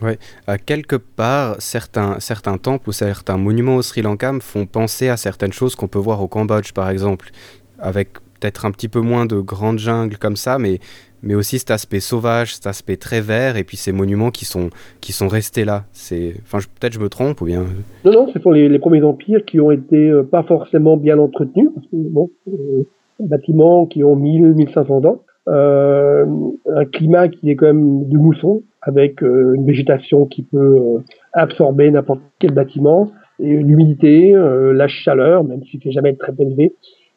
[0.03, 0.13] Oui,
[0.47, 5.09] à quelque part, certains, certains temples ou certains monuments au Sri Lanka me font penser
[5.09, 7.31] à certaines choses qu'on peut voir au Cambodge, par exemple,
[7.79, 8.11] avec
[8.41, 10.79] peut-être un petit peu moins de grandes jungles comme ça, mais,
[11.23, 14.71] mais aussi cet aspect sauvage, cet aspect très vert, et puis ces monuments qui sont,
[15.01, 15.85] qui sont restés là.
[15.93, 17.65] C'est, peut-être je me trompe ou bien.
[18.05, 21.69] Non, non, ce sont les, premiers empires qui ont été euh, pas forcément bien entretenus,
[21.75, 22.85] parce que, euh,
[23.21, 25.23] bâtiments qui ont 1000, 1500 ans.
[25.49, 26.27] Euh,
[26.67, 30.99] un climat qui est quand même de mousson, avec euh, une végétation qui peut euh,
[31.33, 33.11] absorber n'importe quel bâtiment,
[33.43, 36.75] et l'humidité, la chaleur, même ne fait jamais très élevé,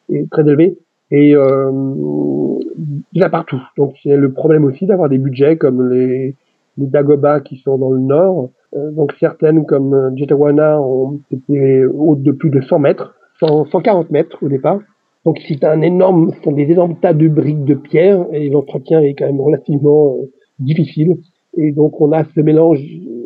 [0.08, 0.78] et très élevé,
[1.10, 3.60] et il y a partout.
[3.76, 6.34] Donc c'est le problème aussi d'avoir des budgets comme les,
[6.78, 8.50] les Dagoba qui sont dans le nord.
[8.72, 14.48] donc certaines comme Jetawana ont été hautes de plus de 100 mètres, 140 mètres au
[14.48, 14.80] départ.
[15.24, 19.00] Donc c'est un énorme, ce sont des énormes tas de briques de pierre et l'entretien
[19.00, 21.16] est quand même relativement euh, difficile.
[21.56, 22.80] Et donc on a ce mélange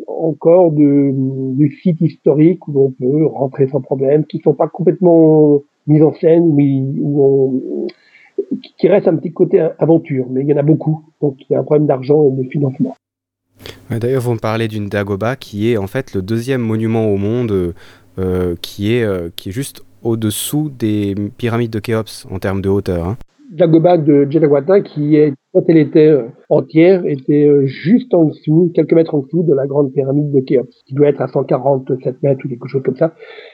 [0.07, 5.61] encore de, de, sites historiques où on peut rentrer sans problème, qui sont pas complètement
[5.89, 6.55] mis en scène,
[7.01, 7.87] où
[8.77, 10.25] qui reste un petit côté aventure.
[10.29, 12.49] Mais il y en a beaucoup, donc il y a un problème d'argent et de
[12.49, 12.95] financement.
[13.89, 17.73] D'ailleurs, vous me parlez d'une Dagoba qui est en fait le deuxième monument au monde
[18.17, 22.69] euh, qui, est, euh, qui est juste au-dessous des pyramides de Khéops en termes de
[22.69, 23.07] hauteur.
[23.07, 23.17] Hein.
[23.49, 28.71] Dagoba de Jetagwata, qui est, quand elle était euh, entière, était euh, juste en dessous,
[28.75, 32.21] quelques mètres en dessous de la grande pyramide de Khéops, qui doit être à 147
[32.21, 33.13] mètres ou quelque chose comme ça.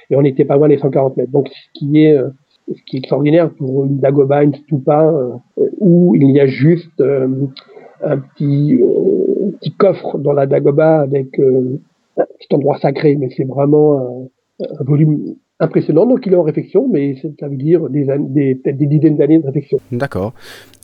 [0.09, 1.31] Et on n'était pas loin des 140 mètres.
[1.31, 2.29] Donc, ce qui est, euh,
[2.67, 5.13] ce qui est extraordinaire pour une Dagoba, une stupa,
[5.79, 7.01] où il y a juste
[8.03, 8.81] un petit,
[9.77, 14.27] coffre dans la Dagoba avec un endroit sacré, mais c'est vraiment
[14.59, 16.05] un volume impressionnant.
[16.05, 19.39] Donc il est en réflexion, mais ça veut dire des, des, peut-être des dizaines d'années
[19.39, 19.79] de réflexion.
[19.91, 20.33] D'accord.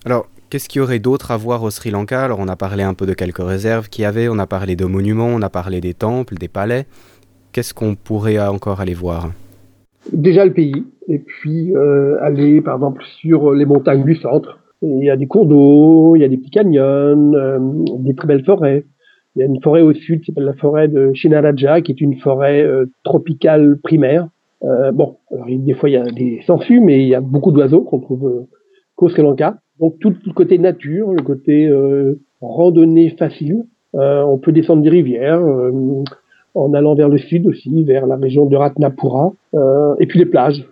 [0.06, 2.24] Alors, qu'est-ce qu'il y aurait d'autre à voir au Sri Lanka?
[2.24, 4.76] Alors, on a parlé un peu de quelques réserves qu'il y avait, on a parlé
[4.76, 6.86] de monuments, on a parlé des temples, des palais.
[7.52, 9.32] Qu'est-ce qu'on pourrait encore aller voir?
[10.12, 14.58] Déjà le pays, et puis euh, aller par exemple sur les montagnes du centre.
[14.82, 17.60] Il y a des cours d'eau, il y a des petits canyons, euh,
[18.00, 18.86] des très belles forêts.
[19.36, 22.02] Il y a une forêt au sud qui s'appelle la forêt de Shinaraja, qui est
[22.02, 24.28] une forêt euh, tropicale primaire,
[24.64, 27.52] euh, bon, alors, des fois il y a des sangsues, mais il y a beaucoup
[27.52, 28.48] d'oiseaux qu'on trouve euh,
[28.96, 29.58] qu'au Sri Lanka.
[29.80, 33.66] Donc tout le côté nature, le côté euh, randonnée facile.
[33.96, 35.42] Euh, on peut descendre des rivières
[36.54, 39.34] en allant vers le sud aussi, vers la région de Ratnapura,
[40.00, 40.66] et puis les plages,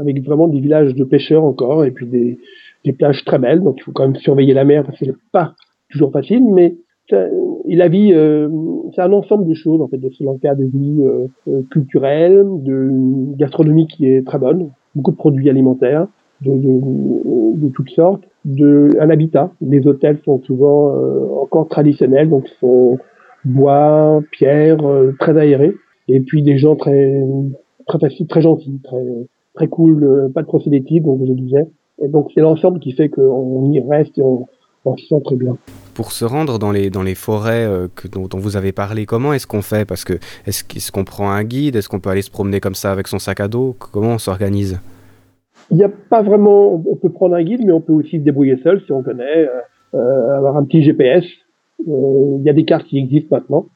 [0.00, 2.38] avec vraiment des villages de pêcheurs encore, et puis des,
[2.84, 3.62] des plages très belles.
[3.62, 5.54] Donc il faut quand même surveiller la mer parce que c'est pas
[5.90, 6.76] toujours facile, mais
[7.10, 8.48] et la vie, euh,
[8.94, 12.44] c'est un ensemble de choses en fait de Sri Lanka, de vie euh, euh, culturelle,
[12.62, 12.90] de
[13.36, 16.06] gastronomie qui est très bonne, beaucoup de produits alimentaires
[16.42, 19.50] de, de, de toutes sortes, de un habitat.
[19.60, 20.92] Les hôtels sont souvent
[21.40, 22.98] encore traditionnels, donc sont
[23.44, 24.78] bois, pierre,
[25.20, 25.74] très aérés,
[26.08, 27.22] et puis des gens très
[27.86, 29.04] très faciles, très gentils, très
[29.54, 31.68] très cool, pas de procédétique, donc je disais.
[32.02, 34.46] Et donc c'est l'ensemble qui fait qu'on y reste et on,
[34.84, 35.56] on s'y sent très bien
[35.94, 39.32] pour se rendre dans les, dans les forêts euh, que, dont, vous avez parlé, comment
[39.32, 39.86] est-ce qu'on fait?
[39.86, 40.14] Parce que
[40.46, 41.76] est-ce qu'on prend un guide?
[41.76, 43.76] Est-ce qu'on peut aller se promener comme ça avec son sac à dos?
[43.78, 44.80] Comment on s'organise?
[45.70, 46.82] Il n'y a pas vraiment.
[46.86, 49.48] On peut prendre un guide, mais on peut aussi se débrouiller seul si on connaît,
[49.48, 49.60] euh,
[49.94, 51.24] euh, avoir un petit GPS.
[51.86, 53.66] Il y a des cartes qui existent maintenant.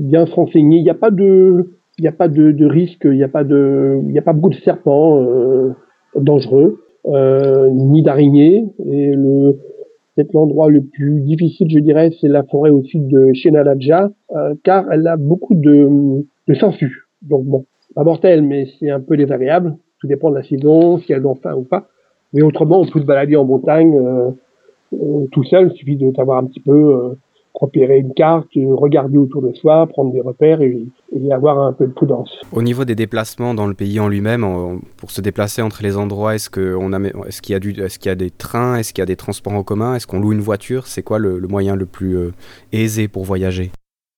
[0.00, 0.78] bien se renseigner.
[0.78, 1.70] Il n'y a pas de.
[1.98, 4.32] Il n'y a pas de, de risque, il n'y a pas de, il a pas
[4.32, 5.20] beaucoup de serpents
[6.14, 6.80] dangereux,
[7.72, 8.66] ni d'araignées.
[8.86, 9.56] Et le,
[10.24, 14.54] peut l'endroit le plus difficile, je dirais, c'est la forêt au sud de Shenalaja, euh,
[14.64, 17.04] car elle a beaucoup de, de sangsues.
[17.22, 19.76] Donc bon, pas mortel, mais c'est un peu désagréable.
[20.00, 21.88] Tout dépend de la saison, si elles ont faim ou pas.
[22.32, 24.30] Mais autrement, on peut se balader en montagne euh,
[24.92, 25.70] euh, tout seul.
[25.72, 27.16] Il suffit de t'avoir un petit peu
[27.54, 30.86] repérer une carte, regarder autour de soi, prendre des repères et,
[31.32, 32.30] avoir un peu de prudence.
[32.52, 36.34] Au niveau des déplacements dans le pays en lui-même, pour se déplacer entre les endroits,
[36.34, 39.52] est-ce qu'il y, a est y a des trains, est-ce qu'il y a des transports
[39.52, 42.32] en commun, est-ce qu'on loue une voiture C'est quoi le, moyen le plus euh,
[42.72, 43.70] aisé pour voyager?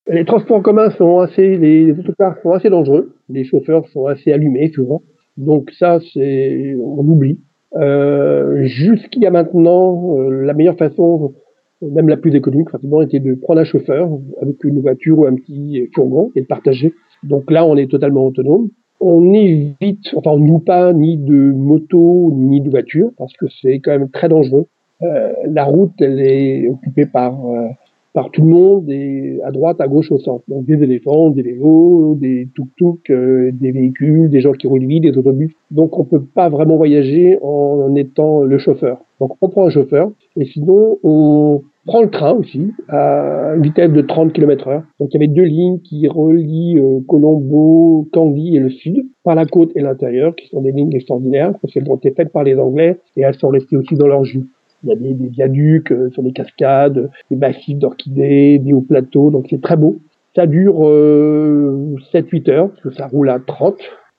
[0.09, 4.33] Les transports en commun sont assez, les, autocars sont assez dangereux, les chauffeurs sont assez
[4.33, 5.03] allumés souvent,
[5.37, 7.38] donc ça c'est, on oublie.
[7.77, 11.35] Euh, Jusqu'il y a maintenant, euh, la meilleure façon
[11.83, 14.11] même la plus économique, pratiquement, était de prendre un chauffeur
[14.43, 16.95] avec une voiture ou un petit fourgon et de partager.
[17.23, 18.69] Donc là, on est totalement autonome.
[19.01, 23.47] On évite, enfin, on ne loue pas ni de moto ni de voiture parce que
[23.62, 24.66] c'est quand même très dangereux.
[25.03, 27.69] Euh, la route, elle est occupée par euh,
[28.12, 30.45] par tout le monde et à droite, à gauche, au centre.
[30.49, 35.05] Donc des éléphants, des vélos, des tuk-tuk, euh, des véhicules, des gens qui roulent vite,
[35.05, 35.53] des autobus.
[35.71, 38.99] Donc on peut pas vraiment voyager en étant le chauffeur.
[39.21, 43.90] Donc on prend un chauffeur et sinon on prend le train aussi à une vitesse
[43.90, 44.83] de 30 km heure.
[44.99, 49.35] Donc il y avait deux lignes qui relient euh, Colombo, Candy et le sud par
[49.35, 52.45] la côte et l'intérieur qui sont des lignes extraordinaires parce qu'elles ont été faites par
[52.45, 54.45] les Anglais et elles sont restées aussi dans leur jus.
[54.83, 59.31] Il y a des, viaducs euh, sur des cascades, des massifs d'orchidées, des hauts plateaux,
[59.31, 59.99] donc c'est très beau.
[60.35, 63.75] Ça dure euh, 7-8 heures, parce que ça roule à 30,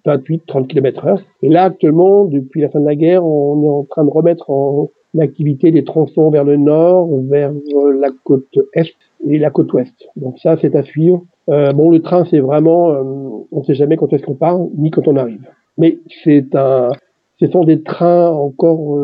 [0.05, 1.21] 28, 30 km heure.
[1.41, 4.49] Et là, actuellement, depuis la fin de la guerre, on est en train de remettre
[4.49, 8.93] en activité des tronçons vers le nord, vers euh, la côte est
[9.27, 9.93] et la côte ouest.
[10.15, 11.23] Donc ça, c'est à suivre.
[11.49, 13.03] Euh, bon, le train, c'est vraiment, euh,
[13.51, 15.41] on ne sait jamais quand est-ce qu'on part, ni quand on arrive.
[15.77, 16.89] Mais c'est un,
[17.39, 18.99] ce sont des trains encore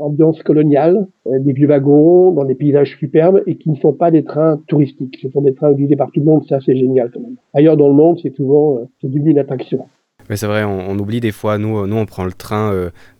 [0.00, 4.24] ambiance coloniale, des vieux wagons dans des paysages superbes et qui ne sont pas des
[4.24, 5.18] trains touristiques.
[5.20, 7.36] Ce sont des trains utilisés par tout le monde, ça c'est génial quand même.
[7.52, 9.84] Ailleurs dans le monde, c'est souvent c'est devenu une attraction.
[10.30, 12.72] Mais c'est vrai, on, oublie des fois, nous, nous on prend le train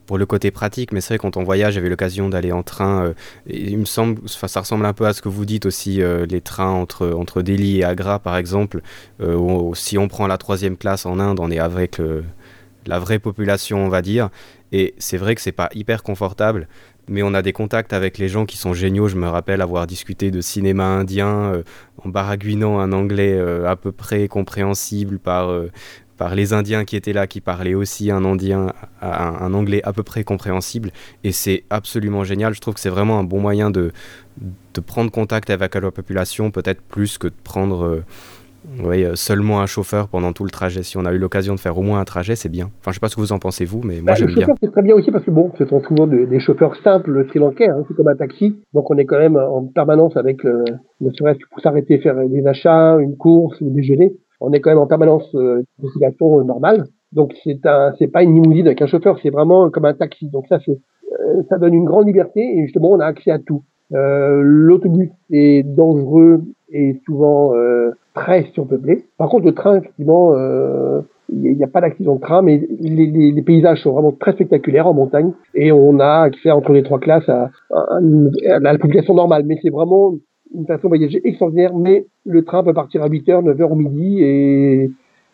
[0.06, 3.14] pour le côté pratique, mais c'est vrai quand on voyage, j'avais l'occasion d'aller en train.
[3.46, 6.70] il me semble, ça ressemble un peu à ce que vous dites aussi, les trains
[6.70, 8.80] entre entre Delhi et Agra par exemple.
[9.74, 12.00] si on prend la troisième classe en Inde, on est avec
[12.86, 14.30] la vraie population, on va dire.
[14.72, 16.66] Et c'est vrai que c'est pas hyper confortable,
[17.08, 19.08] mais on a des contacts avec les gens qui sont géniaux.
[19.08, 21.62] Je me rappelle avoir discuté de cinéma indien euh,
[22.02, 25.70] en baragouinant un anglais euh, à peu près compréhensible par, euh,
[26.22, 30.04] par les Indiens qui étaient là, qui parlaient aussi un, indien, un, anglais à peu
[30.04, 30.92] près compréhensible.
[31.24, 32.54] Et c'est absolument génial.
[32.54, 33.90] Je trouve que c'est vraiment un bon moyen de,
[34.72, 38.04] de prendre contact avec la population, peut-être plus que de prendre
[38.78, 40.84] oui, euh, seulement un chauffeur pendant tout le trajet.
[40.84, 42.70] Si on a eu l'occasion de faire au moins un trajet, c'est bien.
[42.80, 44.46] Enfin, je sais pas ce que vous en pensez vous, mais moi bah, j'aime bien.
[44.62, 47.84] C'est très bien aussi parce que bon, ce sont souvent des, chauffeurs simples sri-lankais, hein,
[47.88, 48.56] c'est comme un taxi.
[48.72, 50.64] Donc on est quand même en permanence avec le,
[51.00, 54.14] ne serait-ce que pour s'arrêter faire des achats, une course ou déjeuner.
[54.42, 56.84] On est quand même en permanence euh, circulation euh, normale.
[57.12, 60.28] Donc c'est un, c'est pas une limousine avec un chauffeur, c'est vraiment comme un taxi.
[60.28, 63.38] Donc ça, c'est, euh, ça donne une grande liberté et justement on a accès à
[63.38, 63.62] tout.
[63.94, 69.04] Euh, l'autobus est dangereux et souvent euh, très surpeuplé.
[69.18, 73.06] Par contre, le train, effectivement, euh, il n'y a pas d'accident de train, mais les,
[73.06, 76.82] les, les, paysages sont vraiment très spectaculaires en montagne et on a accès entre les
[76.82, 79.44] trois classes à, à, la population normale.
[79.44, 80.14] Mais c'est vraiment
[80.54, 84.22] une façon de voyager extraordinaire, mais le train peut partir à 8h, 9h au midi
[84.22, 84.90] et,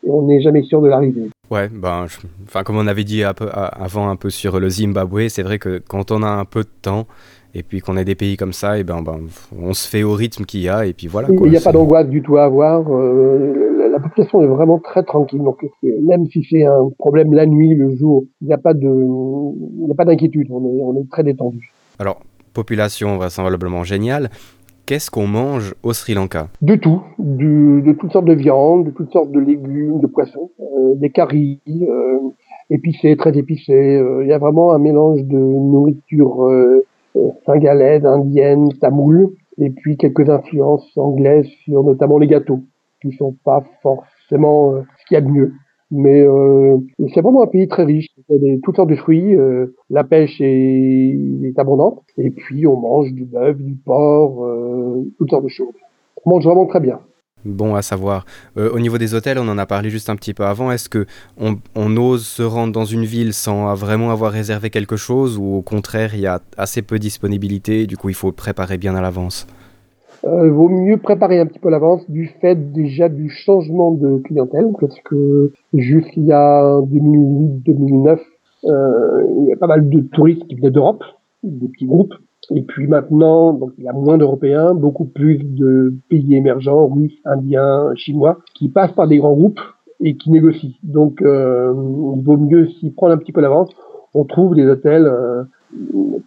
[0.06, 1.28] on n'est jamais sûr de l'arrivée.
[1.50, 2.06] Ouais, ben,
[2.44, 5.58] enfin, comme on avait dit un peu, avant un peu sur le Zimbabwe, c'est vrai
[5.58, 7.06] que quand on a un peu de temps,
[7.52, 9.18] et puis qu'on ait des pays comme ça, et ben, ben
[9.60, 11.28] on se fait au rythme qu'il y a, et puis voilà.
[11.30, 12.84] Il n'y a pas d'angoisse du tout à avoir.
[12.88, 15.42] Euh, la population est vraiment très tranquille.
[15.42, 18.86] Donc même si c'est un problème la nuit, le jour, il n'y a pas de,
[18.86, 20.46] il n'y a pas d'inquiétude.
[20.50, 21.72] On est, on est très détendu.
[21.98, 22.20] Alors
[22.52, 24.30] population vraisemblablement géniale.
[24.88, 26.48] Qu'est-ce qu'on mange au Sri Lanka?
[26.62, 30.94] De tout, de toutes sortes de viandes, de toutes sortes de légumes, de poissons, euh,
[30.94, 32.18] des caries, euh,
[32.70, 33.96] épicés, très épicés.
[33.98, 36.50] Euh, il y a vraiment un mélange de nourriture
[37.44, 42.60] singalaise, indienne, tamoule, et puis quelques influences anglaises sur notamment les gâteaux,
[43.02, 45.52] qui sont pas forcément ce qu'il y a de mieux.
[45.90, 46.76] Mais euh,
[47.14, 48.08] c'est vraiment un pays très riche.
[48.28, 49.34] Il y a toutes sortes de fruits.
[49.34, 51.16] Euh, la pêche est,
[51.56, 52.02] abondante.
[52.18, 55.74] Et puis on mange du bœuf, du porc, euh, toutes sortes de choses.
[56.24, 57.00] On mange vraiment très bien.
[57.44, 58.26] Bon à savoir.
[58.56, 60.72] Au niveau des hôtels, on en a parlé juste un petit peu avant.
[60.72, 61.06] Est-ce que
[61.38, 65.62] on, ose se rendre dans une ville sans vraiment avoir réservé quelque chose ou au
[65.62, 69.00] contraire il y a assez peu de disponibilité du coup il faut préparer bien à
[69.00, 69.46] l'avance?
[70.24, 74.72] Euh, vaut mieux préparer un petit peu l'avance du fait déjà du changement de clientèle
[74.80, 75.52] parce que
[76.32, 78.18] a 2008-2009
[78.64, 81.04] euh, il y a pas mal de touristes qui venaient d'Europe,
[81.44, 82.14] des petits groupes
[82.50, 87.18] et puis maintenant, donc il y a moins d'Européens, beaucoup plus de pays émergents, russes,
[87.24, 89.60] indiens, chinois, qui passent par des grands groupes
[90.00, 90.70] et qui négocient.
[90.82, 91.74] Donc euh,
[92.16, 93.70] il vaut mieux s'y prendre un petit peu l'avance.
[94.14, 95.44] On trouve des hôtels euh,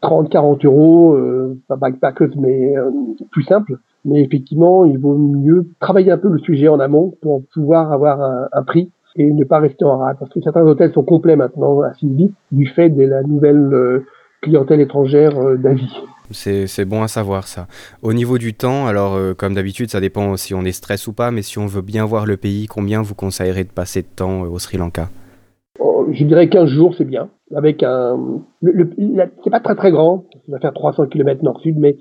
[0.01, 2.91] 30, 40 euros, euh, pas backpackers, mais euh,
[3.31, 3.77] plus simple.
[4.05, 8.47] Mais effectivement, il vaut mieux travailler un peu le sujet en amont pour pouvoir avoir
[8.51, 10.17] un, prix et ne pas rester en rade.
[10.19, 14.05] Parce que certains hôtels sont complets maintenant à Sylvie du fait de la nouvelle euh,
[14.41, 15.93] clientèle étrangère euh, d'Asie.
[16.33, 17.67] C'est bon à savoir ça.
[18.01, 21.13] Au niveau du temps, alors euh, comme d'habitude, ça dépend si on est stress ou
[21.13, 24.07] pas, mais si on veut bien voir le pays, combien vous conseillerez de passer de
[24.07, 25.09] temps euh, au Sri Lanka?
[26.11, 27.29] Je dirais 15 jours, c'est bien.
[27.55, 28.19] Avec un,
[28.63, 31.97] c'est pas très très grand, ça va faire 300 km nord-sud, mais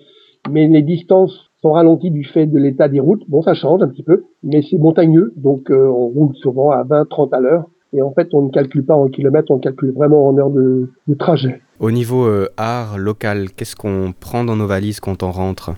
[0.50, 3.22] mais les distances sont ralenties du fait de l'état des routes.
[3.28, 6.82] Bon, ça change un petit peu, mais c'est montagneux, donc euh, on roule souvent à
[6.84, 7.64] 20-30 à l'heure.
[7.92, 10.88] Et en fait, on ne calcule pas en kilomètres, on calcule vraiment en heures de,
[11.18, 11.60] trajet.
[11.80, 15.72] Au niveau euh, art local, qu'est-ce qu'on prend dans nos valises quand on rentre?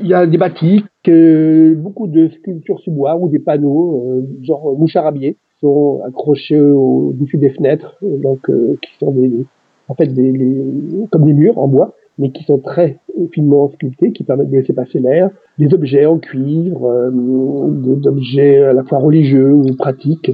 [0.00, 4.78] Il y a des bâtis, euh, beaucoup de sculptures sous bois ou des panneaux, genre
[4.78, 9.30] moucharabier, sont accrochés au-dessus des fenêtres, donc qui sont des,
[9.88, 10.64] en fait des,
[11.10, 12.98] comme des murs en bois mais qui sont très
[13.32, 17.10] finement sculptés, qui permettent de laisser passer l'air, des objets en cuivre, euh,
[17.70, 20.30] des objets à la fois religieux ou pratiques,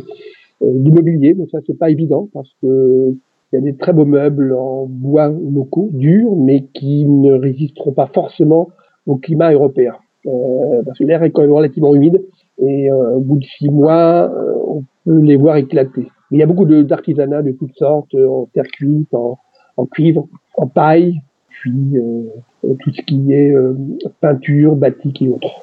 [0.62, 3.14] euh, du mobilier, mais ça c'est pas évident parce que
[3.53, 7.93] il y a des très beaux meubles en bois locaux, durs, mais qui ne résisteront
[7.93, 8.70] pas forcément
[9.07, 9.95] au climat européen.
[10.27, 12.20] Euh, parce que l'air est quand même relativement humide
[12.61, 16.09] et euh, au bout de six mois, euh, les voir éclater.
[16.31, 19.39] Mais il y a beaucoup d'artisanat de, toutes sortes, en terre cuite, en,
[19.77, 20.27] en cuivre,
[20.57, 23.75] en paille, puis euh, tout ce qui est euh,
[24.21, 25.63] peinture, batik et autres.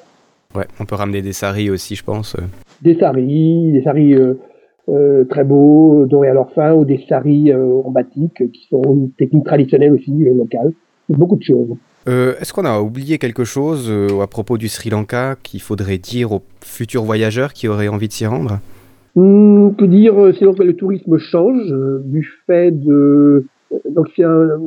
[0.56, 2.36] Ouais, on peut ramener des saris aussi, je pense.
[2.82, 7.89] Des saris, des saris euh, très beaux, dorés à leur fin, ou des saris en
[7.89, 10.72] batik, qui sont une technique traditionnelle aussi locale.
[11.10, 11.76] Beaucoup de choses.
[12.06, 13.91] Est-ce qu'on a oublié quelque chose
[14.22, 18.14] à propos du Sri Lanka qu'il faudrait dire aux futurs voyageurs qui auraient envie de
[18.14, 18.60] s'y rendre?
[19.16, 21.74] Hum, Que dire C'est que le tourisme change
[22.05, 23.45] du fait de.
[23.89, 24.59] Donc c'est un,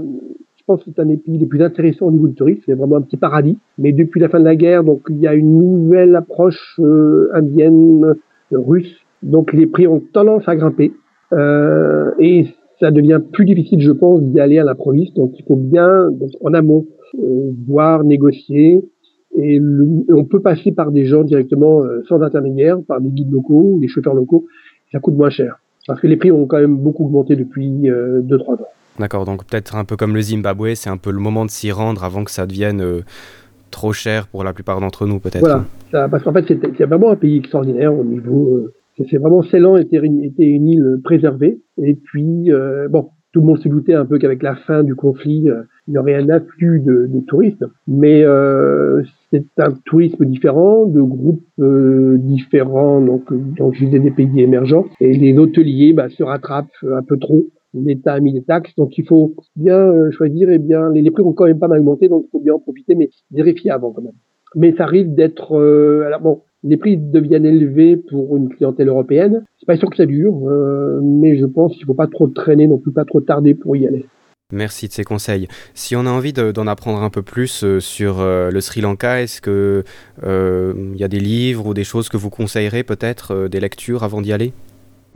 [0.66, 2.60] je pense que c'est un des pays les plus intéressants au niveau du tourisme.
[2.66, 3.56] C'est vraiment un petit paradis.
[3.78, 7.30] Mais depuis la fin de la guerre, donc il y a une nouvelle approche euh,
[7.32, 8.92] indienne, euh, russe.
[9.22, 10.92] Donc les prix ont tendance à grimper.
[11.32, 12.46] Euh, et
[12.80, 15.14] ça devient plus difficile, je pense, d'y aller à l'improviste.
[15.14, 16.84] Donc il faut bien, en amont,
[17.14, 18.84] euh, voir, négocier.
[19.36, 19.60] Et
[20.08, 24.14] on peut passer par des gens directement sans intermédiaire, par des guides locaux, des chauffeurs
[24.14, 24.46] locaux.
[24.92, 25.60] Ça coûte moins cher.
[25.86, 28.66] Parce que les prix ont quand même beaucoup augmenté depuis 2-3 ans.
[28.98, 31.70] D'accord, donc peut-être un peu comme le Zimbabwe, c'est un peu le moment de s'y
[31.70, 33.00] rendre avant que ça devienne euh,
[33.70, 35.40] trop cher pour la plupart d'entre nous, peut-être.
[35.40, 38.56] Voilà, parce qu'en fait, c'est vraiment un pays extraordinaire au niveau.
[38.56, 38.74] Euh,
[39.10, 41.60] c'est vraiment Ceylan était, était une île préservée.
[41.82, 44.94] Et puis, euh, bon, tout le monde se doutait un peu qu'avec la fin du
[44.94, 45.50] conflit,
[45.88, 47.66] il y aurait un afflux de, de touristes.
[47.86, 48.24] Mais
[49.30, 54.86] c'est un tourisme différent, de groupes différents, donc, donc je disais des pays émergents.
[55.02, 57.44] Et les hôteliers bah, se rattrapent un peu trop
[57.84, 60.48] l'État a mis des taxes, donc il faut bien euh, choisir.
[60.50, 62.54] Et eh bien, les, prix ont quand même pas mal augmenté, donc il faut bien
[62.54, 64.14] en profiter, mais vérifier avant quand même.
[64.54, 69.44] Mais ça risque d'être, euh, alors bon, les prix deviennent élevés pour une clientèle européenne.
[69.58, 72.66] C'est pas sûr que ça dure, euh, mais je pense qu'il faut pas trop traîner,
[72.66, 74.06] non plus pas trop tarder pour y aller.
[74.52, 75.48] Merci de ces conseils.
[75.74, 79.82] Si on a envie d'en apprendre un peu plus sur le Sri Lanka, est-ce que
[80.22, 84.20] il y a des livres ou des choses que vous conseillerez peut-être, des lectures avant
[84.20, 84.52] d'y aller?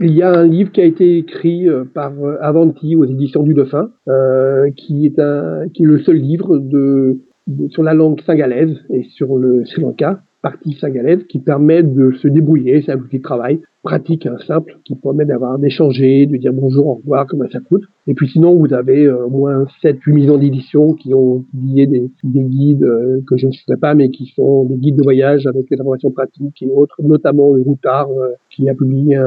[0.03, 3.43] Il y a un livre qui a été écrit euh, par euh, Avanti aux éditions
[3.43, 7.19] du Dauphin, euh, qui est un, qui est le seul livre de,
[7.69, 12.27] sur la langue singalaise et sur le Sri Lanka, partie singalaise, qui permet de se
[12.27, 12.81] débrouiller.
[12.85, 16.87] C'est un outil de travail pratique, hein, simple, qui permet d'avoir d'échanger, de dire bonjour,
[16.87, 17.83] au revoir, comment ça coûte.
[18.07, 22.09] Et puis sinon, vous avez euh, au moins 7-8 millions d'éditions qui ont publié des,
[22.23, 25.47] des guides euh, que je ne citerai pas, mais qui sont des guides de voyage
[25.47, 29.17] avec des informations pratiques et autres, notamment le Routard, euh, qui a publié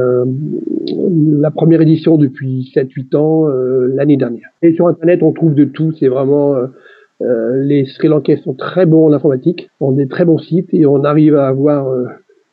[1.40, 3.46] la première édition depuis 7-8 ans
[3.94, 4.48] l'année dernière.
[4.62, 6.54] Et sur Internet, on trouve de tout, c'est vraiment...
[7.54, 11.04] les Sri Lankais sont très bons en informatique, ont des très bons sites et on
[11.04, 11.86] arrive à avoir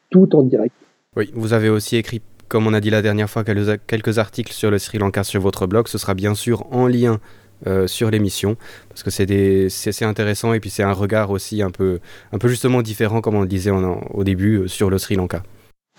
[0.09, 0.73] tout en direct.
[1.17, 4.71] Oui, vous avez aussi écrit, comme on a dit la dernière fois, quelques articles sur
[4.71, 5.87] le Sri Lanka sur votre blog.
[5.87, 7.19] Ce sera bien sûr en lien
[7.67, 8.55] euh, sur l'émission
[8.89, 11.99] parce que c'est intéressant et puis c'est un regard aussi un peu,
[12.31, 15.43] un peu justement différent, comme on le disait au début, euh, sur le Sri Lanka.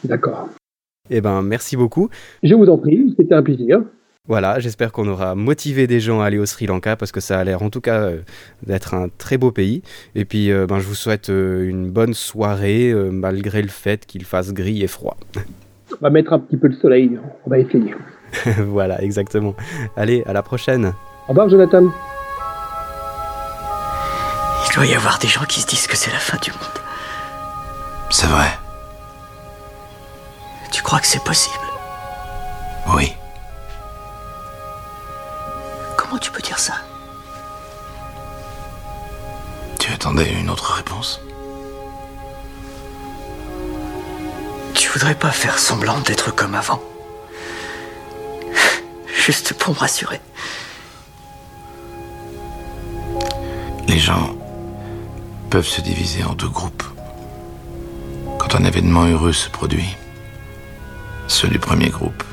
[0.03, 0.49] D'accord.
[1.11, 2.09] Eh ben, merci beaucoup.
[2.43, 3.83] Je vous en prie, c'était un plaisir.
[4.29, 7.41] Voilà, j'espère qu'on aura motivé des gens à aller au Sri Lanka parce que ça
[7.41, 8.21] a l'air en tout cas euh,
[8.65, 9.83] d'être un très beau pays.
[10.15, 14.25] Et puis euh, ben, je vous souhaite euh, une bonne soirée malgré le fait qu'il
[14.25, 15.17] fasse gris et froid.
[15.91, 17.97] On va mettre un petit peu de soleil, on va essayer.
[18.69, 19.57] voilà, exactement.
[19.97, 20.93] Allez, à la prochaine.
[21.27, 21.83] Au revoir Jonathan.
[24.69, 26.61] Il doit y avoir des gens qui se disent que c'est la fin du monde.
[28.11, 28.51] C'est vrai.
[30.71, 31.57] Tu crois que c'est possible?
[32.95, 33.13] Oui.
[40.13, 41.21] Attendais une autre réponse
[44.75, 46.83] Tu voudrais pas faire semblant d'être comme avant?
[49.25, 50.21] Juste pour me rassurer.
[53.89, 54.37] Les gens
[55.51, 56.85] peuvent se diviser en deux groupes.
[58.39, 59.97] Quand un événement heureux se produit,
[61.29, 62.25] ceux du premier groupe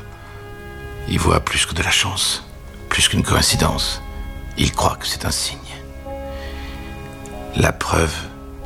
[1.08, 2.44] y voient plus que de la chance
[2.88, 4.02] plus qu'une coïncidence.
[4.58, 5.69] Il croit que c'est un signe.
[7.56, 8.14] La preuve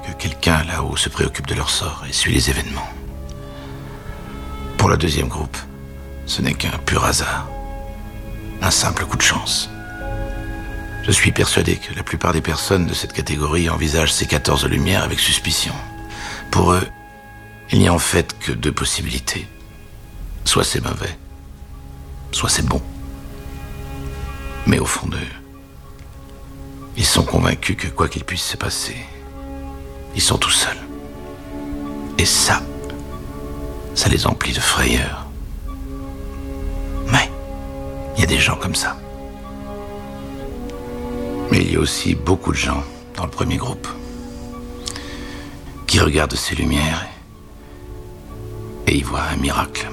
[0.07, 2.89] que quelqu'un là-haut se préoccupe de leur sort et suit les événements.
[4.77, 5.57] Pour le deuxième groupe,
[6.27, 7.49] ce n'est qu'un pur hasard.
[8.61, 9.71] Un simple coup de chance.
[11.03, 15.03] Je suis persuadé que la plupart des personnes de cette catégorie envisagent ces 14 lumières
[15.03, 15.75] avec suspicion.
[16.51, 16.87] Pour eux,
[17.73, 19.49] il n'y a en fait que deux possibilités.
[20.45, 21.19] Soit c'est mauvais,
[22.33, 22.83] soit c'est bon.
[24.67, 25.19] Mais au fond d'eux,
[26.97, 28.97] ils sont convaincus que quoi qu'il puisse se passer,
[30.15, 30.83] ils sont tout seuls.
[32.19, 32.63] Et ça,
[33.95, 35.27] ça les emplit de frayeur.
[37.11, 37.31] Mais,
[38.17, 38.97] il y a des gens comme ça.
[41.51, 42.83] Mais il y a aussi beaucoup de gens
[43.17, 43.89] dans le premier groupe
[45.87, 47.07] qui regardent ces lumières
[48.87, 49.89] et y voient un miracle.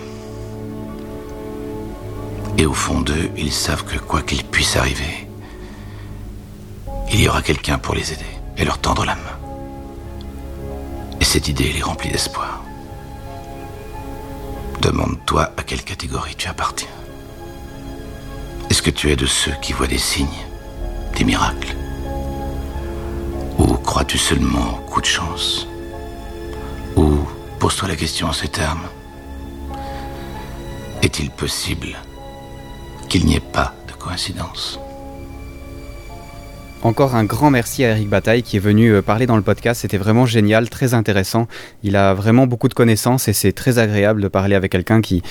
[2.58, 5.21] Et au fond d'eux, ils savent que quoi qu'il puisse arriver,
[7.12, 8.26] il y aura quelqu'un pour les aider
[8.58, 9.38] et leur tendre la main.
[11.20, 12.64] Et cette idée les remplit d'espoir.
[14.82, 16.88] Demande-toi à quelle catégorie tu appartiens.
[18.70, 20.28] Est-ce que tu es de ceux qui voient des signes,
[21.16, 21.76] des miracles?
[23.60, 25.68] Ou crois-tu seulement au coup de chance?
[26.96, 27.18] Ou
[27.60, 28.88] pose-toi la question en ces termes.
[31.02, 32.00] Est-il possible
[33.10, 34.80] qu'il n'y ait pas de coïncidence?
[36.84, 39.82] Encore un grand merci à Eric Bataille qui est venu euh, parler dans le podcast.
[39.82, 41.48] C'était vraiment génial, très intéressant.
[41.84, 45.22] Il a vraiment beaucoup de connaissances et c'est très agréable de parler avec quelqu'un qui,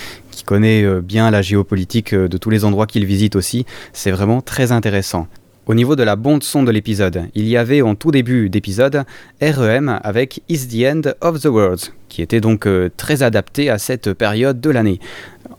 [0.47, 3.67] connaît euh, bien la géopolitique euh, de tous les endroits qu'il visite aussi.
[3.93, 5.27] C'est vraiment très intéressant.
[5.67, 9.05] Au niveau de la bande son de l'épisode, il y avait en tout début d'épisode
[9.43, 14.13] REM avec Is the End of the World, qui était donc très adapté à cette
[14.15, 14.99] période de l'année.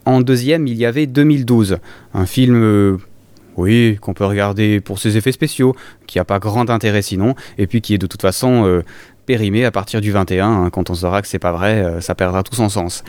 [0.05, 1.77] En deuxième, il y avait 2012,
[2.13, 2.99] un film
[3.57, 5.75] oui, qu'on peut regarder pour ses effets spéciaux,
[6.07, 8.83] qui n'a pas grand intérêt sinon, et puis qui est de toute façon euh,
[9.25, 10.47] périmé à partir du 21.
[10.47, 10.69] Hein.
[10.71, 13.03] quand on saura que c'est pas vrai, euh, ça perdra tout son sens.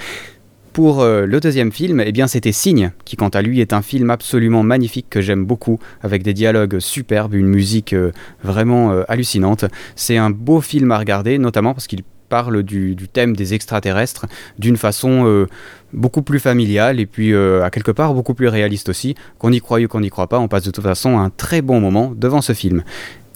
[0.72, 3.82] Pour euh, le deuxième film, eh bien c'était Signe, qui quant à lui est un
[3.82, 7.94] film absolument magnifique que j'aime beaucoup, avec des dialogues superbes, une musique
[8.42, 9.66] vraiment hallucinante.
[9.96, 14.24] C'est un beau film à regarder, notamment parce qu'il parle du, thème des extraterrestres
[14.58, 15.48] d'une façon euh,
[15.92, 19.14] beaucoup plus familiale et puis euh, à quelque part beaucoup plus réaliste aussi.
[19.38, 21.60] Qu'on y croit ou qu'on n'y croit pas, on passe de toute façon un très
[21.60, 22.84] bon moment devant ce film.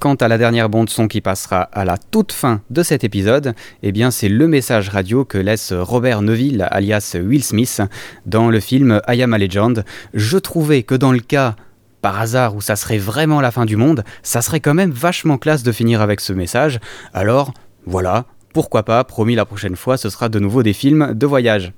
[0.01, 3.55] Quant à la dernière bande son qui passera à la toute fin de cet épisode,
[3.83, 7.83] eh bien c'est le message radio que laisse Robert Neville alias Will Smith
[8.25, 9.85] dans le film I Am a Legend.
[10.15, 11.55] Je trouvais que dans le cas
[12.01, 15.37] par hasard où ça serait vraiment la fin du monde, ça serait quand même vachement
[15.37, 16.81] classe de finir avec ce message.
[17.13, 17.53] Alors
[17.87, 18.25] voilà,
[18.57, 21.75] pourquoi pas, promis la prochaine fois, ce sera de nouveau des films de voyage.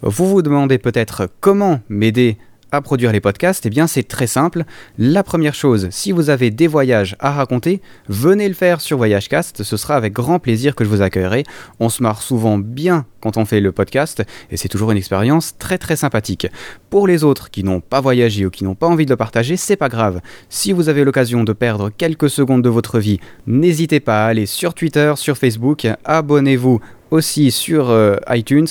[0.00, 2.38] Vous vous demandez peut-être comment m'aider
[2.80, 4.64] produire les podcasts, eh bien c'est très simple.
[4.98, 9.62] La première chose, si vous avez des voyages à raconter, venez le faire sur Voyagecast,
[9.62, 11.44] ce sera avec grand plaisir que je vous accueillerai.
[11.80, 15.56] On se marre souvent bien quand on fait le podcast et c'est toujours une expérience
[15.58, 16.46] très très sympathique.
[16.90, 19.56] Pour les autres qui n'ont pas voyagé ou qui n'ont pas envie de le partager,
[19.56, 20.20] c'est pas grave.
[20.48, 24.46] Si vous avez l'occasion de perdre quelques secondes de votre vie, n'hésitez pas à aller
[24.46, 28.66] sur Twitter, sur Facebook, abonnez-vous aussi sur euh, iTunes.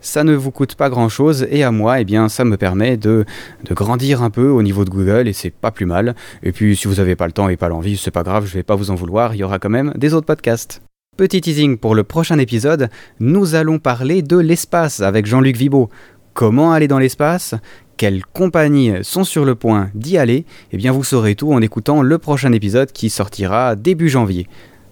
[0.00, 2.96] Ça ne vous coûte pas grand chose et à moi, eh bien, ça me permet
[2.96, 3.24] de,
[3.64, 6.14] de grandir un peu au niveau de Google et c'est pas plus mal.
[6.42, 8.54] Et puis, si vous n'avez pas le temps et pas l'envie, c'est pas grave, je
[8.54, 10.82] vais pas vous en vouloir, il y aura quand même des autres podcasts.
[11.16, 12.88] Petit teasing pour le prochain épisode,
[13.18, 15.90] nous allons parler de l'espace avec Jean-Luc Vibo.
[16.32, 17.54] Comment aller dans l'espace?
[17.98, 20.46] Quelles compagnies sont sur le point d'y aller?
[20.72, 24.46] Eh bien, vous saurez tout en écoutant le prochain épisode qui sortira début janvier.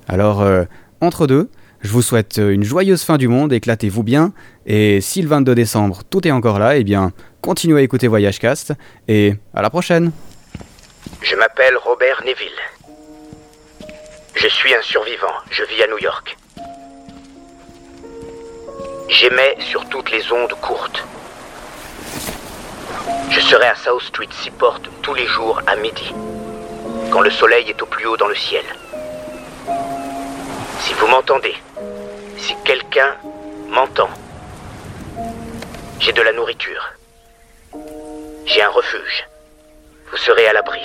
[0.09, 0.65] Alors, euh,
[1.01, 1.49] entre deux,
[1.81, 4.33] je vous souhaite une joyeuse fin du monde, éclatez-vous bien,
[4.67, 8.73] et si le 22 décembre tout est encore là, eh bien, continuez à écouter Voyagecast,
[9.07, 10.13] et à la prochaine
[11.23, 12.49] Je m'appelle Robert Neville.
[14.35, 16.37] Je suis un survivant, je vis à New York.
[19.09, 21.05] J'émets sur toutes les ondes courtes.
[23.31, 26.13] Je serai à South Street Seaport tous les jours à midi,
[27.11, 28.65] quand le soleil est au plus haut dans le ciel.
[30.81, 31.55] Si vous m'entendez,
[32.39, 33.17] si quelqu'un
[33.69, 34.09] m'entend,
[35.99, 36.93] j'ai de la nourriture.
[38.47, 39.29] J'ai un refuge.
[40.11, 40.81] Vous serez à l'abri.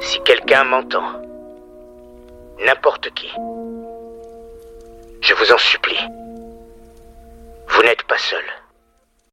[0.00, 1.22] Si quelqu'un m'entend,
[2.64, 3.30] n'importe qui,
[5.20, 6.08] je vous en supplie,
[7.68, 8.44] vous n'êtes pas seul.